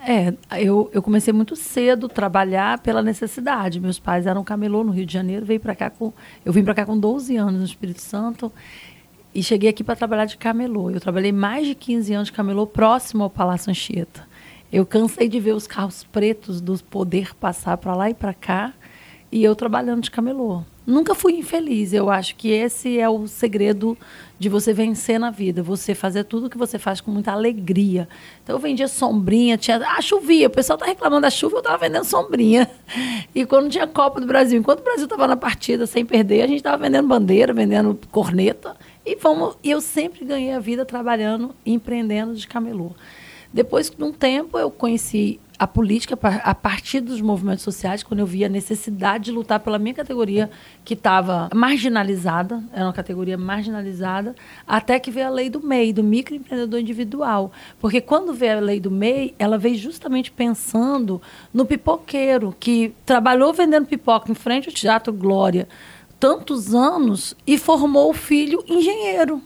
É, 0.07 0.33
eu, 0.63 0.91
eu 0.93 1.03
comecei 1.03 1.33
muito 1.33 1.57
cedo 1.57 2.09
trabalhar 2.09 2.79
pela 2.81 3.03
necessidade. 3.03 3.81
Meus 3.81 3.99
pais 3.99 4.27
eram 4.27 4.45
camelô 4.45 4.85
no 4.85 4.93
Rio 4.93 5.05
de 5.05 5.13
Janeiro, 5.13 5.45
veio 5.45 5.61
para 5.61 5.75
cá 5.75 5.91
com 5.91 6.13
eu 6.45 6.53
vim 6.53 6.63
para 6.63 6.75
cá 6.75 6.87
com 6.87 6.99
12 6.99 7.37
anos 7.37 7.61
no 7.61 7.65
Espírito 7.65 8.01
Santo 8.01 8.53
e 9.35 9.43
cheguei 9.43 9.69
aqui 9.69 9.85
para 9.85 9.97
trabalhar 9.97 10.25
de 10.25 10.37
camelô. 10.37 10.91
Eu 10.91 11.01
trabalhei 11.01 11.33
mais 11.33 11.67
de 11.67 11.75
15 11.75 12.15
anos 12.15 12.29
de 12.29 12.33
camelô 12.33 12.67
próximo 12.67 13.25
ao 13.25 13.31
Palácio 13.31 13.71
Anchieta. 13.71 14.27
Eu 14.73 14.85
cansei 14.85 15.29
de 15.29 15.41
ver 15.41 15.55
os 15.55 15.67
carros 15.67 16.05
pretos 16.05 16.61
do 16.61 16.83
poder 16.85 17.35
passar 17.35 17.77
para 17.79 17.95
lá 17.95 18.11
e 18.11 18.15
para 18.15 18.35
cá 18.35 18.73
e 19.33 19.43
eu 19.43 19.55
trabalhando 19.57 20.03
de 20.03 20.11
camelô. 20.11 20.63
Nunca 20.89 21.15
fui 21.15 21.35
infeliz. 21.35 21.93
Eu 21.93 22.09
acho 22.09 22.35
que 22.35 22.49
esse 22.49 22.99
é 22.99 23.07
o 23.07 23.27
segredo 23.27 23.95
de 24.39 24.49
você 24.49 24.73
vencer 24.73 25.21
na 25.21 25.31
vida. 25.31 25.63
Você 25.63 25.95
fazer 25.95 26.25
tudo 26.25 26.49
que 26.49 26.57
você 26.57 26.79
faz 26.79 26.99
com 26.99 27.11
muita 27.11 27.31
alegria. 27.31 28.09
Então 28.43 28.57
eu 28.57 28.59
vendia 28.59 28.89
sombrinha, 28.89 29.59
tinha. 29.59 29.83
Ah, 29.87 30.01
chovia. 30.01 30.47
O 30.47 30.51
pessoal 30.51 30.79
tá 30.79 30.87
reclamando 30.87 31.21
da 31.21 31.31
chuva, 31.31 31.57
eu 31.57 31.59
estava 31.59 31.77
vendendo 31.77 32.05
sombrinha. 32.05 32.71
E 33.35 33.45
quando 33.45 33.71
tinha 33.71 33.87
Copa 33.87 34.19
do 34.19 34.27
Brasil, 34.27 34.59
enquanto 34.59 34.81
o 34.81 34.83
Brasil 34.83 35.05
estava 35.05 35.27
na 35.27 35.37
partida 35.37 35.87
sem 35.87 36.07
perder, 36.07 36.41
a 36.41 36.47
gente 36.47 36.57
estava 36.57 36.83
vendendo 36.83 37.07
bandeira, 37.07 37.53
vendendo 37.53 37.99
corneta. 38.11 38.75
E, 39.05 39.15
vamos, 39.17 39.59
e 39.63 39.71
eu 39.71 39.83
sempre 39.83 40.25
ganhei 40.25 40.53
a 40.53 40.59
vida 40.59 40.87
trabalhando, 40.87 41.55
empreendendo 41.67 42.35
de 42.35 42.49
camelô. 42.49 42.93
Depois 43.53 43.91
de 43.91 44.03
um 44.05 44.13
tempo, 44.13 44.59
eu 44.59 44.71
conheci 44.71 45.41
a 45.59 45.67
política 45.67 46.17
a 46.45 46.55
partir 46.55 47.01
dos 47.01 47.21
movimentos 47.21 47.65
sociais, 47.65 48.05
quando 48.05 48.21
eu 48.21 48.27
vi 48.27 48.45
a 48.45 48.49
necessidade 48.49 49.25
de 49.25 49.33
lutar 49.33 49.59
pela 49.59 49.79
minha 49.79 49.95
categoria, 49.95 50.49
que 50.85 50.95
estava 50.95 51.49
marginalizada, 51.53 52.63
era 52.73 52.85
uma 52.85 52.93
categoria 52.93 53.37
marginalizada, 53.37 54.37
até 54.67 55.01
que 55.01 55.11
veio 55.11 55.27
a 55.27 55.31
lei 55.31 55.51
do 55.51 55.61
MEI, 55.61 55.93
do 55.93 56.05
microempreendedor 56.05 56.79
individual. 56.79 57.51
Porque 57.81 58.01
quando 58.01 58.33
veio 58.33 58.59
a 58.59 58.61
lei 58.61 58.79
do 58.79 58.91
MEI, 58.91 59.35
ela 59.37 59.59
veio 59.59 59.77
justamente 59.77 60.31
pensando 60.31 61.21
no 61.53 61.67
pipoqueiro, 61.67 62.55
que 62.61 62.95
trabalhou 63.05 63.53
vendendo 63.53 63.87
pipoca 63.87 64.31
em 64.31 64.37
frente 64.37 64.69
ao 64.69 64.75
Teatro 64.75 65.13
Glória 65.13 65.67
tantos 66.21 66.75
anos 66.75 67.35
e 67.47 67.57
formou 67.57 68.11
o 68.11 68.15
filho 68.15 68.65
engenheiro. 68.69 69.43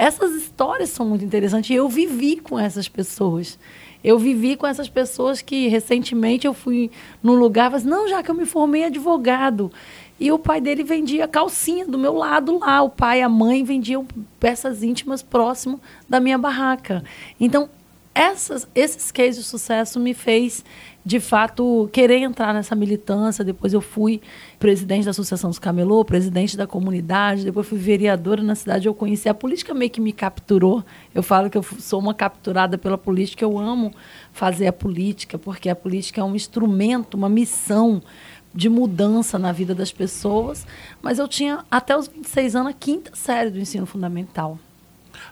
Essas 0.00 0.32
histórias 0.32 0.88
são 0.88 1.04
muito 1.04 1.22
interessantes 1.22 1.68
e 1.68 1.74
eu 1.74 1.86
vivi 1.86 2.36
com 2.36 2.58
essas 2.58 2.88
pessoas. 2.88 3.58
Eu 4.02 4.18
vivi 4.18 4.56
com 4.56 4.66
essas 4.66 4.88
pessoas 4.88 5.42
que 5.42 5.68
recentemente 5.68 6.46
eu 6.46 6.54
fui 6.54 6.90
num 7.22 7.34
lugar, 7.34 7.70
mas 7.70 7.84
não, 7.84 8.08
já 8.08 8.22
que 8.22 8.30
eu 8.30 8.34
me 8.34 8.46
formei 8.46 8.84
advogado. 8.84 9.70
E 10.18 10.32
o 10.32 10.38
pai 10.38 10.58
dele 10.58 10.82
vendia 10.82 11.28
calcinha 11.28 11.86
do 11.86 11.98
meu 11.98 12.14
lado 12.14 12.58
lá. 12.58 12.80
O 12.80 12.88
pai 12.88 13.18
e 13.18 13.22
a 13.22 13.28
mãe 13.28 13.62
vendiam 13.62 14.06
peças 14.38 14.82
íntimas 14.82 15.22
próximo 15.22 15.78
da 16.08 16.18
minha 16.18 16.38
barraca. 16.38 17.04
Então, 17.38 17.68
essas, 18.14 18.66
esses 18.74 19.12
cases 19.12 19.36
de 19.36 19.42
sucesso 19.42 20.00
me 20.00 20.14
fez 20.14 20.64
de 21.04 21.18
fato, 21.18 21.88
querer 21.92 22.18
entrar 22.18 22.52
nessa 22.52 22.74
militância. 22.74 23.44
Depois 23.44 23.72
eu 23.72 23.80
fui 23.80 24.20
presidente 24.58 25.04
da 25.04 25.10
Associação 25.10 25.48
dos 25.48 25.58
Camelô, 25.58 26.04
presidente 26.04 26.56
da 26.56 26.66
comunidade, 26.66 27.44
depois 27.44 27.66
fui 27.66 27.78
vereadora 27.78 28.42
na 28.42 28.54
cidade. 28.54 28.86
Eu 28.86 28.94
conheci 28.94 29.28
a 29.28 29.34
política, 29.34 29.72
meio 29.72 29.90
que 29.90 30.00
me 30.00 30.12
capturou. 30.12 30.84
Eu 31.14 31.22
falo 31.22 31.48
que 31.48 31.56
eu 31.56 31.62
sou 31.62 31.98
uma 31.98 32.12
capturada 32.12 32.76
pela 32.76 32.98
política. 32.98 33.44
Eu 33.44 33.58
amo 33.58 33.92
fazer 34.32 34.66
a 34.66 34.72
política, 34.72 35.38
porque 35.38 35.70
a 35.70 35.74
política 35.74 36.20
é 36.20 36.24
um 36.24 36.36
instrumento, 36.36 37.14
uma 37.14 37.28
missão 37.28 38.02
de 38.54 38.68
mudança 38.68 39.38
na 39.38 39.52
vida 39.52 39.74
das 39.74 39.90
pessoas. 39.90 40.66
Mas 41.00 41.18
eu 41.18 41.26
tinha, 41.26 41.64
até 41.70 41.96
os 41.96 42.08
26 42.08 42.56
anos, 42.56 42.70
a 42.70 42.74
quinta 42.74 43.12
série 43.14 43.48
do 43.48 43.58
ensino 43.58 43.86
fundamental. 43.86 44.58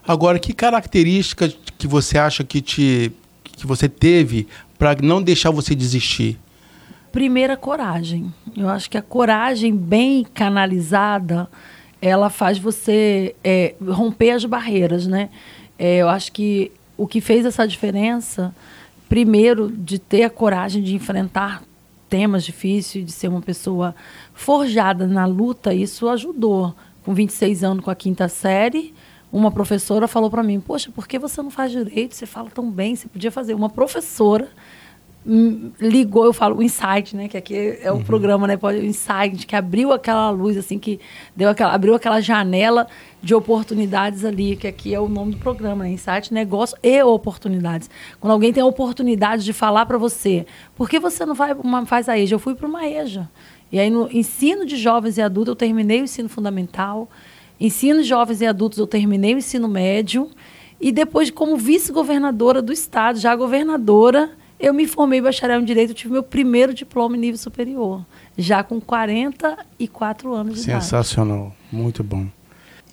Agora, 0.06 0.38
que 0.38 0.54
características 0.54 1.58
que 1.76 1.86
você 1.86 2.16
acha 2.16 2.42
que 2.42 2.62
te 2.62 3.12
que 3.58 3.66
você 3.66 3.88
teve 3.88 4.46
para 4.78 4.96
não 5.02 5.20
deixar 5.20 5.50
você 5.50 5.74
desistir? 5.74 6.38
Primeira, 7.10 7.56
coragem. 7.56 8.32
Eu 8.56 8.68
acho 8.68 8.88
que 8.88 8.96
a 8.96 9.02
coragem 9.02 9.74
bem 9.74 10.24
canalizada, 10.32 11.48
ela 12.00 12.30
faz 12.30 12.58
você 12.58 13.34
é, 13.42 13.74
romper 13.84 14.30
as 14.30 14.44
barreiras, 14.44 15.06
né? 15.06 15.30
É, 15.78 15.98
eu 15.98 16.08
acho 16.08 16.30
que 16.32 16.70
o 16.96 17.06
que 17.06 17.20
fez 17.20 17.46
essa 17.46 17.66
diferença, 17.66 18.54
primeiro, 19.08 19.70
de 19.70 19.98
ter 19.98 20.24
a 20.24 20.30
coragem 20.30 20.82
de 20.82 20.94
enfrentar 20.94 21.62
temas 22.08 22.44
difíceis, 22.44 23.04
de 23.04 23.12
ser 23.12 23.28
uma 23.28 23.40
pessoa 23.40 23.94
forjada 24.34 25.06
na 25.06 25.26
luta, 25.26 25.74
isso 25.74 26.08
ajudou. 26.08 26.74
Com 27.04 27.14
26 27.14 27.64
anos, 27.64 27.84
com 27.84 27.90
a 27.90 27.94
quinta 27.94 28.28
série, 28.28 28.92
uma 29.32 29.50
professora 29.50 30.08
falou 30.08 30.30
para 30.30 30.42
mim: 30.42 30.60
Poxa, 30.60 30.90
por 30.94 31.06
que 31.06 31.18
você 31.18 31.42
não 31.42 31.50
faz 31.50 31.70
direito? 31.72 32.14
Você 32.14 32.26
fala 32.26 32.50
tão 32.50 32.70
bem, 32.70 32.96
você 32.96 33.08
podia 33.08 33.30
fazer. 33.30 33.54
Uma 33.54 33.68
professora 33.68 34.48
ligou, 35.78 36.24
eu 36.24 36.32
falo, 36.32 36.56
o 36.56 36.62
insight, 36.62 37.14
né? 37.14 37.28
Que 37.28 37.36
aqui 37.36 37.78
é 37.82 37.92
o 37.92 37.96
uhum. 37.96 38.02
programa, 38.02 38.46
né? 38.46 38.58
O 38.60 38.70
insight, 38.70 39.46
que 39.46 39.54
abriu 39.54 39.92
aquela 39.92 40.30
luz, 40.30 40.56
assim, 40.56 40.78
que 40.78 40.98
deu 41.36 41.50
aquela, 41.50 41.74
abriu 41.74 41.94
aquela 41.94 42.20
janela 42.20 42.86
de 43.22 43.34
oportunidades 43.34 44.24
ali, 44.24 44.56
que 44.56 44.66
aqui 44.66 44.94
é 44.94 45.00
o 45.00 45.08
nome 45.08 45.32
do 45.32 45.38
programa, 45.38 45.84
né? 45.84 45.90
Insight, 45.90 46.32
negócio 46.32 46.78
e 46.82 47.02
oportunidades. 47.02 47.90
Quando 48.18 48.32
alguém 48.32 48.52
tem 48.52 48.62
a 48.62 48.66
oportunidade 48.66 49.44
de 49.44 49.52
falar 49.52 49.84
para 49.84 49.98
você, 49.98 50.46
por 50.74 50.88
que 50.88 50.98
você 50.98 51.26
não 51.26 51.34
vai 51.34 51.52
uma, 51.52 51.84
faz 51.84 52.08
a 52.08 52.18
EJA? 52.18 52.36
Eu 52.36 52.38
fui 52.38 52.54
para 52.54 52.66
uma 52.66 52.88
EJA. 52.88 53.28
E 53.70 53.78
aí, 53.78 53.90
no 53.90 54.10
ensino 54.10 54.64
de 54.64 54.76
jovens 54.76 55.18
e 55.18 55.22
adultos, 55.22 55.52
eu 55.52 55.56
terminei 55.56 56.00
o 56.00 56.04
ensino 56.04 56.28
fundamental. 56.28 57.06
Ensino 57.60 58.02
jovens 58.02 58.40
e 58.40 58.46
adultos, 58.46 58.78
eu 58.78 58.86
terminei 58.86 59.34
o 59.34 59.38
ensino 59.38 59.68
médio. 59.68 60.30
E 60.80 60.92
depois, 60.92 61.30
como 61.30 61.56
vice-governadora 61.56 62.62
do 62.62 62.72
estado, 62.72 63.18
já 63.18 63.34
governadora, 63.34 64.30
eu 64.60 64.72
me 64.72 64.86
formei 64.86 65.20
bacharel 65.20 65.60
em 65.60 65.64
Direito, 65.64 65.94
tive 65.94 66.12
meu 66.12 66.22
primeiro 66.22 66.72
diploma 66.72 67.16
em 67.16 67.20
nível 67.20 67.38
superior, 67.38 68.04
já 68.36 68.62
com 68.62 68.80
44 68.80 70.32
anos 70.32 70.54
de 70.56 70.62
idade. 70.62 70.84
Sensacional, 70.84 71.54
muito 71.70 72.02
bom. 72.04 72.26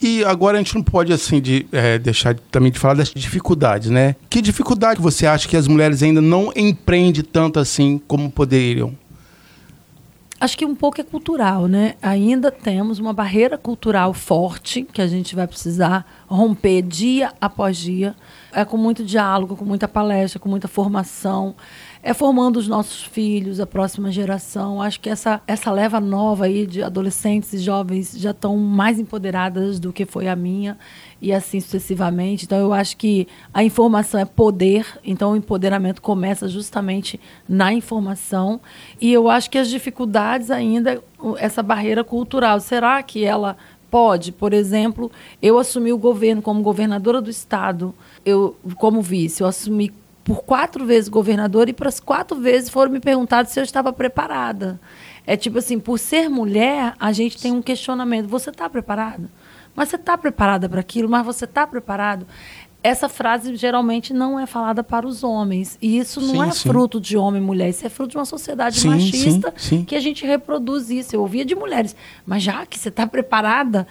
E 0.01 0.23
agora 0.25 0.57
a 0.57 0.61
gente 0.61 0.75
não 0.75 0.83
pode 0.83 1.13
assim 1.13 1.39
de, 1.39 1.65
é, 1.71 1.97
deixar 1.97 2.35
também 2.51 2.71
de 2.71 2.77
falar 2.77 2.95
das 2.95 3.09
dificuldades, 3.09 3.89
né? 3.89 4.15
Que 4.29 4.41
dificuldade 4.41 5.01
você 5.01 5.25
acha 5.25 5.47
que 5.47 5.55
as 5.55 5.67
mulheres 5.67 6.03
ainda 6.03 6.21
não 6.21 6.51
empreendem 6.55 7.23
tanto 7.23 7.59
assim 7.59 7.99
como 8.07 8.29
poderiam? 8.29 8.93
Acho 10.45 10.59
que 10.59 10.63
um 10.63 10.75
pouco 10.75 11.01
é 11.01 11.03
cultural, 11.03 11.67
né? 11.67 11.95
Ainda 11.99 12.51
temos 12.51 12.99
uma 12.99 13.11
barreira 13.11 13.57
cultural 13.57 14.13
forte 14.13 14.83
que 14.83 15.01
a 15.01 15.07
gente 15.07 15.35
vai 15.35 15.47
precisar 15.47 16.05
romper 16.27 16.83
dia 16.83 17.33
após 17.41 17.75
dia. 17.77 18.15
É 18.53 18.63
com 18.63 18.77
muito 18.77 19.03
diálogo, 19.03 19.55
com 19.55 19.65
muita 19.65 19.87
palestra, 19.87 20.39
com 20.39 20.47
muita 20.47 20.67
formação. 20.67 21.55
É 22.05 22.13
formando 22.13 22.57
os 22.57 22.67
nossos 22.67 23.01
filhos, 23.01 23.59
a 23.59 23.65
próxima 23.65 24.11
geração. 24.11 24.79
Acho 24.79 24.99
que 24.99 25.09
essa, 25.09 25.41
essa 25.47 25.71
leva 25.71 25.99
nova 25.99 26.45
aí 26.45 26.67
de 26.67 26.83
adolescentes 26.83 27.51
e 27.51 27.57
jovens 27.57 28.13
já 28.15 28.29
estão 28.29 28.55
mais 28.57 28.99
empoderadas 28.99 29.79
do 29.79 29.91
que 29.91 30.05
foi 30.05 30.27
a 30.27 30.35
minha 30.35 30.77
e 31.19 31.33
assim 31.33 31.59
sucessivamente. 31.59 32.45
Então 32.45 32.59
eu 32.59 32.71
acho 32.71 32.95
que 32.95 33.27
a 33.51 33.63
informação 33.63 34.19
é 34.19 34.25
poder, 34.25 34.85
então 35.03 35.31
o 35.31 35.35
empoderamento 35.35 35.99
começa 35.99 36.47
justamente 36.47 37.19
na 37.49 37.73
informação. 37.73 38.61
E 39.01 39.11
eu 39.11 39.27
acho 39.27 39.49
que 39.49 39.57
as 39.57 39.67
dificuldades 39.67 40.51
ainda 40.51 41.03
essa 41.39 41.63
barreira 41.63 42.03
cultural, 42.03 42.59
será 42.59 43.01
que 43.01 43.25
ela 43.25 43.57
pode, 43.89 44.31
por 44.31 44.53
exemplo, 44.53 45.11
eu 45.41 45.57
assumi 45.57 45.91
o 45.91 45.97
governo 45.97 46.39
como 46.39 46.61
governadora 46.61 47.19
do 47.19 47.31
estado, 47.31 47.95
eu 48.23 48.55
como 48.77 49.01
vice, 49.01 49.41
eu 49.41 49.47
assumi 49.47 49.91
por 50.25 50.43
quatro 50.43 50.83
vezes 50.85 51.07
governadora 51.07 51.69
e 51.69 51.73
para 51.73 51.87
as 51.87 51.99
quatro 51.99 52.41
vezes 52.41 52.67
foram 52.67 52.91
me 52.91 52.99
perguntados 52.99 53.51
se 53.51 53.59
eu 53.59 53.63
estava 53.63 53.93
preparada. 53.93 54.81
É 55.25 55.37
tipo 55.37 55.59
assim, 55.59 55.79
por 55.79 55.99
ser 55.99 56.29
mulher, 56.29 56.95
a 56.99 57.11
gente 57.11 57.39
tem 57.39 57.51
um 57.51 57.61
questionamento. 57.61 58.27
Você 58.27 58.49
está 58.49 58.67
preparada? 58.67 59.29
Mas 59.75 59.89
você 59.89 59.97
está 59.97 60.17
preparada 60.17 60.67
para 60.67 60.79
aquilo? 60.79 61.07
Mas 61.07 61.23
você 61.23 61.45
está 61.45 61.67
preparado? 61.67 62.25
Essa 62.81 63.07
frase 63.07 63.55
geralmente 63.55 64.13
não 64.13 64.39
é 64.39 64.47
falada 64.47 64.83
para 64.83 65.07
os 65.07 65.23
homens. 65.23 65.77
E 65.79 65.99
isso 65.99 66.19
não 66.19 66.43
sim, 66.43 66.49
é 66.49 66.51
sim. 66.51 66.69
fruto 66.69 66.99
de 66.99 67.15
homem 67.15 67.39
e 67.39 67.45
mulher. 67.45 67.69
Isso 67.69 67.85
é 67.85 67.89
fruto 67.89 68.11
de 68.11 68.17
uma 68.17 68.25
sociedade 68.25 68.79
sim, 68.79 68.89
machista 68.89 69.53
que 69.85 69.95
a 69.95 69.99
gente 69.99 70.25
reproduz 70.25 70.89
isso. 70.89 71.15
Eu 71.15 71.21
ouvia 71.21 71.45
de 71.45 71.53
mulheres. 71.53 71.95
Mas 72.25 72.41
já 72.41 72.65
que 72.65 72.79
você 72.79 72.89
está 72.89 73.05
preparada... 73.05 73.87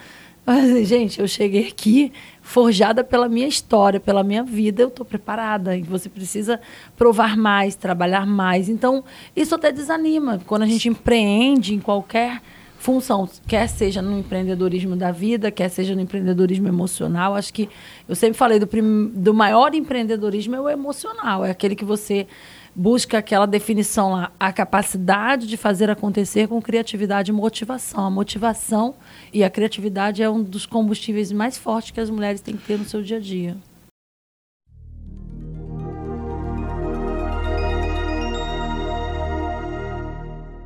Gente, 0.85 1.21
eu 1.21 1.27
cheguei 1.27 1.69
aqui 1.69 2.13
forjada 2.43 3.03
pela 3.03 3.29
minha 3.29 3.49
história, 3.49 3.99
pela 3.99 4.23
minha 4.23 4.43
vida, 4.43 4.83
eu 4.83 4.89
estou 4.89 5.05
preparada. 5.05 5.77
E 5.77 5.83
você 5.83 6.09
precisa 6.09 6.61
provar 6.97 7.37
mais, 7.37 7.75
trabalhar 7.75 8.27
mais. 8.27 8.69
Então, 8.69 9.03
isso 9.35 9.55
até 9.55 9.73
desanima. 9.73 10.41
Quando 10.47 10.63
a 10.63 10.67
gente 10.67 10.89
empreende 10.89 11.75
em 11.75 11.81
qualquer 11.81 12.43
função, 12.77 13.27
quer 13.49 13.67
seja 13.67 14.03
no 14.03 14.19
empreendedorismo 14.19 14.95
da 14.95 15.11
vida, 15.11 15.51
quer 15.51 15.71
seja 15.71 15.95
no 15.95 16.03
empreendedorismo 16.03 16.69
emocional. 16.69 17.35
Acho 17.35 17.55
que 17.55 17.67
eu 18.07 18.15
sempre 18.15 18.37
falei 18.37 18.59
do, 18.59 18.69
do 19.15 19.33
maior 19.33 19.75
empreendedorismo 19.75 20.55
é 20.55 20.61
o 20.61 20.69
emocional, 20.69 21.43
é 21.47 21.51
aquele 21.51 21.75
que 21.75 21.85
você 21.85 22.27
busca 22.75 23.19
aquela 23.19 23.47
definição 23.47 24.13
lá, 24.13 24.33
a 24.39 24.53
capacidade 24.53 25.47
de 25.47 25.57
fazer 25.57 25.91
acontecer 25.91 26.49
com 26.49 26.61
criatividade 26.61 27.31
e 27.31 27.35
motivação. 27.35 28.07
A 28.07 28.11
motivação 28.11 28.95
e 29.33 29.45
a 29.45 29.51
criatividade 29.51 30.23
é 30.23 30.29
um 30.29 30.43
dos 30.43 30.67
combustíveis 30.67 31.31
mais 31.31 31.57
fortes 31.57 31.93
que 31.93 32.01
as 32.01 32.11
mulheres 32.11 32.41
têm 32.41 32.57
que 32.57 32.67
ter 32.67 32.79
no 32.79 32.85
seu 32.85 33.03
dia 33.03 33.19
a 33.19 33.21
dia. 33.21 33.57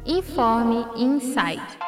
Informe 0.07 0.87
Insight. 0.97 1.88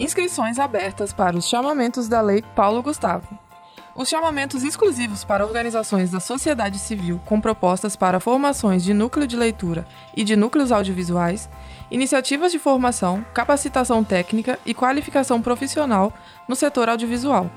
Inscrições 0.00 0.58
abertas 0.58 1.12
para 1.12 1.36
os 1.36 1.46
chamamentos 1.46 2.08
da 2.08 2.22
Lei 2.22 2.42
Paulo 2.56 2.82
Gustavo. 2.82 3.38
Os 3.94 4.08
chamamentos 4.08 4.64
exclusivos 4.64 5.24
para 5.24 5.44
organizações 5.44 6.10
da 6.10 6.18
sociedade 6.18 6.78
civil 6.78 7.20
com 7.26 7.38
propostas 7.38 7.96
para 7.96 8.18
formações 8.18 8.82
de 8.82 8.94
núcleo 8.94 9.26
de 9.26 9.36
leitura 9.36 9.86
e 10.16 10.24
de 10.24 10.36
núcleos 10.36 10.72
audiovisuais, 10.72 11.50
iniciativas 11.90 12.50
de 12.50 12.58
formação, 12.58 13.22
capacitação 13.34 14.02
técnica 14.02 14.58
e 14.64 14.72
qualificação 14.72 15.42
profissional 15.42 16.14
no 16.48 16.56
setor 16.56 16.88
audiovisual, 16.88 17.50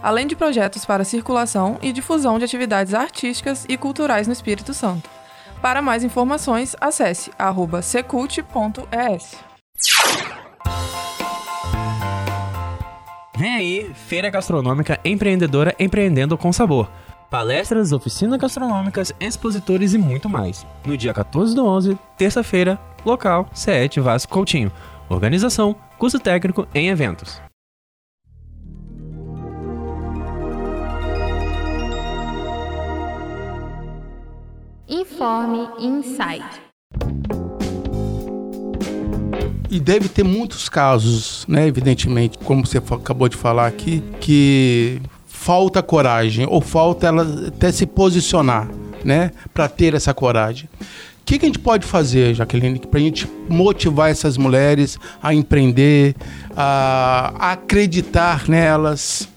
além 0.00 0.28
de 0.28 0.36
projetos 0.36 0.84
para 0.84 1.02
circulação 1.02 1.78
e 1.82 1.90
difusão 1.90 2.38
de 2.38 2.44
atividades 2.44 2.94
artísticas 2.94 3.66
e 3.68 3.76
culturais 3.76 4.28
no 4.28 4.32
Espírito 4.32 4.72
Santo. 4.72 5.10
Para 5.60 5.82
mais 5.82 6.04
informações, 6.04 6.76
acesse 6.80 7.32
secult.es. 7.82 9.48
Vem 13.38 13.54
aí, 13.54 13.94
Feira 13.94 14.30
Gastronômica 14.30 14.98
Empreendedora 15.04 15.72
Empreendendo 15.78 16.36
com 16.36 16.52
Sabor. 16.52 16.90
Palestras, 17.30 17.92
oficinas 17.92 18.36
gastronômicas, 18.36 19.12
expositores 19.20 19.94
e 19.94 19.98
muito 19.98 20.28
mais. 20.28 20.66
No 20.84 20.96
dia 20.96 21.14
14 21.14 21.54
do 21.54 21.64
11, 21.64 21.96
terça-feira, 22.16 22.76
local 23.06 23.48
CET 23.54 24.00
Vasco 24.00 24.32
Coutinho. 24.32 24.72
Organização, 25.08 25.76
curso 25.98 26.18
técnico 26.18 26.66
em 26.74 26.88
eventos. 26.88 27.40
Informe 34.88 35.68
Insight. 35.78 36.60
E 39.70 39.78
deve 39.78 40.08
ter 40.08 40.24
muitos 40.24 40.68
casos, 40.68 41.44
né, 41.46 41.66
evidentemente, 41.66 42.38
como 42.38 42.66
você 42.66 42.78
acabou 42.78 43.28
de 43.28 43.36
falar 43.36 43.66
aqui, 43.66 44.02
que 44.20 45.00
falta 45.26 45.82
coragem 45.82 46.46
ou 46.48 46.60
falta 46.60 47.06
ela 47.06 47.46
até 47.48 47.70
se 47.70 47.86
posicionar, 47.86 48.68
né, 49.04 49.30
para 49.52 49.68
ter 49.68 49.94
essa 49.94 50.14
coragem. 50.14 50.68
O 51.20 51.24
que, 51.24 51.38
que, 51.38 51.44
a 51.44 51.48
gente 51.48 51.58
pode 51.58 51.86
fazer, 51.86 52.34
Jaqueline, 52.34 52.78
para 52.78 52.98
a 52.98 53.02
gente 53.02 53.28
motivar 53.48 54.10
essas 54.10 54.38
mulheres 54.38 54.98
a 55.22 55.34
empreender, 55.34 56.16
a, 56.56 57.52
acreditar 57.52 58.48
nelas? 58.48 59.28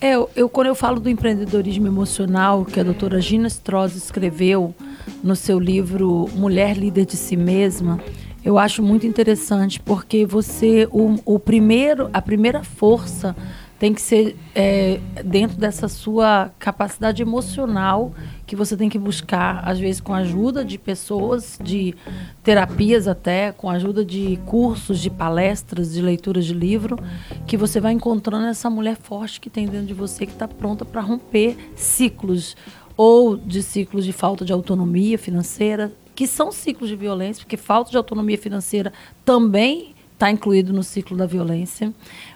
É, 0.00 0.14
eu, 0.34 0.48
quando 0.48 0.66
eu 0.66 0.74
falo 0.74 0.98
do 0.98 1.08
empreendedorismo 1.08 1.86
emocional, 1.86 2.64
que 2.64 2.80
a 2.80 2.82
doutora 2.82 3.20
Gina 3.20 3.46
Strauss 3.46 3.94
escreveu 3.94 4.74
no 5.22 5.36
seu 5.36 5.58
livro 5.58 6.28
Mulher 6.34 6.76
Líder 6.76 7.06
de 7.06 7.16
Si 7.16 7.36
Mesma, 7.36 8.00
eu 8.44 8.58
acho 8.58 8.82
muito 8.82 9.06
interessante 9.06 9.80
porque 9.80 10.26
você 10.26 10.86
o, 10.92 11.16
o 11.24 11.38
primeiro 11.38 12.10
a 12.12 12.20
primeira 12.20 12.62
força 12.62 13.34
tem 13.78 13.92
que 13.92 14.00
ser 14.00 14.36
é, 14.54 15.00
dentro 15.24 15.56
dessa 15.56 15.88
sua 15.88 16.50
capacidade 16.58 17.20
emocional 17.22 18.12
que 18.46 18.54
você 18.54 18.76
tem 18.76 18.88
que 18.88 18.98
buscar 18.98 19.66
às 19.66 19.78
vezes 19.78 20.00
com 20.00 20.12
a 20.14 20.18
ajuda 20.18 20.64
de 20.64 20.78
pessoas 20.78 21.58
de 21.62 21.94
terapias 22.42 23.08
até 23.08 23.50
com 23.50 23.68
a 23.68 23.72
ajuda 23.72 24.04
de 24.04 24.38
cursos 24.44 25.00
de 25.00 25.10
palestras 25.10 25.92
de 25.92 26.02
leituras 26.02 26.44
de 26.44 26.54
livro 26.54 26.98
que 27.46 27.56
você 27.56 27.80
vai 27.80 27.92
encontrando 27.92 28.46
essa 28.46 28.68
mulher 28.68 28.96
forte 28.96 29.40
que 29.40 29.48
tem 29.48 29.66
dentro 29.66 29.86
de 29.86 29.94
você 29.94 30.26
que 30.26 30.32
está 30.32 30.46
pronta 30.46 30.84
para 30.84 31.00
romper 31.00 31.56
ciclos 31.74 32.56
ou 32.96 33.36
de 33.36 33.62
ciclos 33.62 34.04
de 34.04 34.12
falta 34.12 34.44
de 34.44 34.52
autonomia 34.52 35.18
financeira 35.18 35.90
que 36.14 36.26
são 36.26 36.52
ciclos 36.52 36.88
de 36.88 36.96
violência, 36.96 37.42
porque 37.42 37.56
falta 37.56 37.90
de 37.90 37.96
autonomia 37.96 38.38
financeira 38.38 38.92
também 39.24 39.94
está 40.12 40.30
incluído 40.30 40.72
no 40.72 40.82
ciclo 40.82 41.16
da 41.16 41.26
violência. 41.26 41.92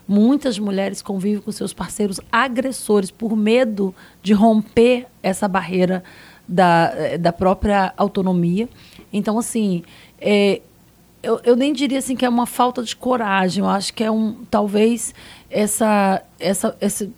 Muitas 0.06 0.58
mulheres 0.58 1.00
convivem 1.00 1.40
com 1.40 1.50
seus 1.52 1.72
parceiros 1.72 2.20
agressores 2.30 3.10
por 3.10 3.36
medo 3.36 3.94
de 4.22 4.32
romper 4.32 5.06
essa 5.22 5.46
barreira 5.46 6.02
da, 6.46 7.16
da 7.18 7.32
própria 7.32 7.92
autonomia. 7.96 8.68
Então, 9.12 9.38
assim, 9.38 9.84
é, 10.20 10.60
eu, 11.22 11.40
eu 11.44 11.56
nem 11.56 11.72
diria 11.72 11.98
assim 11.98 12.16
que 12.16 12.24
é 12.24 12.28
uma 12.28 12.46
falta 12.46 12.82
de 12.82 12.96
coragem. 12.96 13.62
Eu 13.62 13.70
acho 13.70 13.92
que 13.94 14.02
é 14.02 14.10
um 14.10 14.44
talvez 14.50 15.14
essa 15.50 16.22
essa 16.38 16.76
essa 16.80 17.08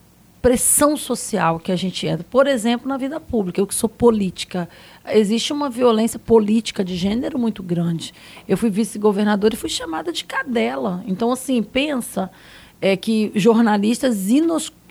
pressão 0.40 0.96
social 0.96 1.58
que 1.58 1.70
a 1.70 1.76
gente 1.76 2.06
entra. 2.06 2.24
Por 2.28 2.46
exemplo, 2.46 2.88
na 2.88 2.96
vida 2.96 3.20
pública, 3.20 3.60
eu 3.60 3.66
que 3.66 3.74
sou 3.74 3.88
política, 3.88 4.68
existe 5.08 5.52
uma 5.52 5.68
violência 5.68 6.18
política 6.18 6.84
de 6.84 6.96
gênero 6.96 7.38
muito 7.38 7.62
grande. 7.62 8.14
Eu 8.48 8.56
fui 8.56 8.70
vice-governadora 8.70 9.54
e 9.54 9.58
fui 9.58 9.68
chamada 9.68 10.12
de 10.12 10.24
cadela. 10.24 11.04
Então, 11.06 11.30
assim, 11.30 11.62
pensa 11.62 12.30
é, 12.80 12.96
que 12.96 13.30
jornalistas 13.34 14.28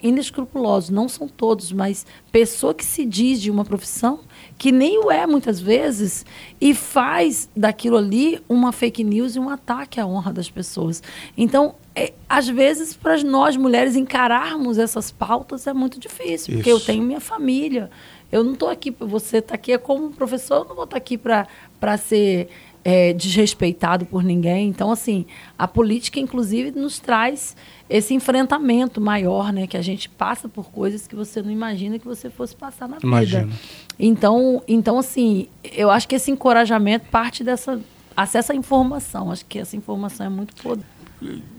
inescrupulosos, 0.02 0.90
não 0.90 1.10
são 1.10 1.28
todos, 1.28 1.72
mas 1.72 2.06
pessoa 2.32 2.74
que 2.74 2.86
se 2.86 3.06
diz 3.06 3.42
de 3.42 3.52
uma 3.52 3.66
profissão 3.66 4.22
que 4.58 4.72
nem 4.72 5.00
o 5.00 5.10
é 5.10 5.26
muitas 5.26 5.60
vezes 5.60 6.26
e 6.60 6.74
faz 6.74 7.50
daquilo 7.56 7.98
ali 7.98 8.42
uma 8.48 8.72
fake 8.72 9.04
news 9.04 9.36
e 9.36 9.40
um 9.40 9.50
ataque 9.50 10.00
à 10.00 10.06
honra 10.06 10.34
das 10.34 10.50
pessoas. 10.50 11.02
Então, 11.38 11.76
é, 11.96 12.14
às 12.28 12.48
vezes, 12.48 12.94
para 12.94 13.22
nós 13.24 13.56
mulheres 13.56 13.96
encararmos 13.96 14.78
essas 14.78 15.12
pautas 15.12 15.66
é 15.66 15.74
muito 15.74 16.00
difícil, 16.00 16.34
Isso. 16.34 16.54
porque 16.56 16.72
eu 16.72 16.80
tenho 16.80 17.04
minha 17.04 17.22
família. 17.22 17.90
Eu 18.32 18.44
não 18.44 18.54
estou 18.54 18.70
aqui, 18.70 18.92
você 18.92 19.38
está 19.38 19.56
aqui 19.56 19.76
como 19.78 20.12
professor, 20.12 20.58
eu 20.58 20.66
não 20.66 20.76
vou 20.76 20.84
estar 20.84 20.96
tá 20.96 20.98
aqui 20.98 21.18
para 21.18 21.98
ser 21.98 22.50
é, 22.90 23.14
desrespeitado 23.14 24.04
por 24.04 24.24
ninguém. 24.24 24.68
Então, 24.68 24.92
assim, 24.92 25.26
a 25.58 25.68
política, 25.68 26.20
inclusive, 26.20 26.72
nos 26.72 26.98
traz 26.98 27.56
esse 27.88 28.16
enfrentamento 28.16 29.00
maior, 29.00 29.54
né? 29.54 29.68
Que 29.68 29.78
a 29.78 29.82
gente 29.82 30.10
passa 30.10 30.50
por 30.50 30.72
coisas 30.72 31.06
que 31.06 31.16
você 31.16 31.40
não 31.44 31.52
imagina 31.52 32.00
que 32.00 32.06
você 32.08 32.32
fosse 32.32 32.56
passar 32.56 32.90
na 32.90 32.98
Imagina. 33.04 33.46
vida. 33.46 33.60
Então, 34.00 34.64
então, 34.68 34.98
assim, 34.98 35.48
eu 35.64 35.92
acho 35.92 36.08
que 36.08 36.16
esse 36.16 36.32
encorajamento 36.32 37.06
parte 37.12 37.44
dessa 37.44 37.80
acesso 38.18 38.54
à 38.54 38.56
informação. 38.56 39.32
Acho 39.32 39.46
que 39.46 39.60
essa 39.60 39.78
informação 39.78 40.26
é 40.26 40.30
muito 40.30 40.56
poder. 40.56 40.84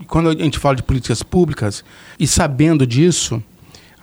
Quando 0.07 0.29
a 0.29 0.33
gente 0.33 0.59
fala 0.59 0.75
de 0.75 0.83
políticas 0.83 1.23
públicas 1.23 1.83
e 2.19 2.27
sabendo 2.27 2.85
disso, 2.85 3.41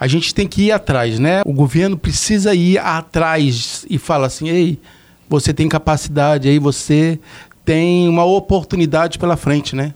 a 0.01 0.07
gente 0.07 0.35
tem 0.35 0.49
que 0.49 0.63
ir 0.63 0.73
atrás, 0.73 1.19
né? 1.19 1.43
O 1.45 1.53
governo 1.53 1.99
precisa 1.99 2.55
ir 2.55 2.79
atrás 2.79 3.85
e 3.91 3.99
fala 3.99 4.29
assim: 4.29 4.49
ei, 4.49 4.81
você 5.29 5.53
tem 5.53 5.69
capacidade, 5.69 6.49
aí 6.49 6.59
você 6.59 7.19
tem 7.65 8.09
uma 8.09 8.25
oportunidade 8.25 9.19
pela 9.19 9.37
frente, 9.37 9.77
né? 9.77 9.95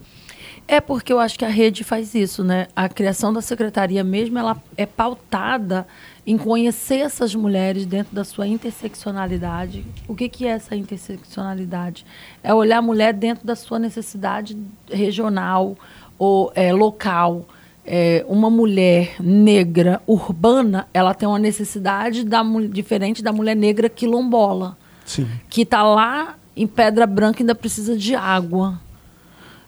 É 0.67 0.79
porque 0.79 1.11
eu 1.11 1.19
acho 1.19 1.37
que 1.37 1.43
a 1.43 1.49
rede 1.49 1.83
faz 1.83 2.15
isso, 2.15 2.43
né? 2.43 2.67
A 2.75 2.87
criação 2.87 3.33
da 3.33 3.41
secretaria 3.41 4.03
mesmo, 4.03 4.39
ela 4.39 4.55
é 4.77 4.85
pautada 4.85 5.85
em 6.25 6.37
conhecer 6.37 6.99
essas 6.99 7.35
mulheres 7.35 7.85
dentro 7.85 8.15
da 8.15 8.23
sua 8.23 8.47
interseccionalidade. 8.47 9.85
O 10.07 10.15
que, 10.15 10.29
que 10.29 10.45
é 10.45 10.51
essa 10.51 10.75
interseccionalidade? 10.75 12.05
É 12.41 12.53
olhar 12.53 12.77
a 12.77 12.81
mulher 12.81 13.13
dentro 13.13 13.45
da 13.45 13.55
sua 13.55 13.77
necessidade 13.77 14.57
regional 14.89 15.75
ou 16.17 16.51
é, 16.55 16.71
local. 16.71 17.45
É, 17.85 18.23
uma 18.29 18.49
mulher 18.49 19.15
negra 19.19 20.01
urbana, 20.07 20.87
ela 20.93 21.13
tem 21.13 21.27
uma 21.27 21.39
necessidade 21.39 22.23
da, 22.23 22.41
diferente 22.71 23.21
da 23.21 23.33
mulher 23.33 23.55
negra 23.55 23.89
quilombola. 23.89 24.77
Sim. 25.05 25.27
Que 25.49 25.61
está 25.61 25.83
lá 25.83 26.35
em 26.55 26.67
Pedra 26.67 27.05
Branca 27.05 27.41
ainda 27.41 27.55
precisa 27.55 27.97
de 27.97 28.15
água. 28.15 28.79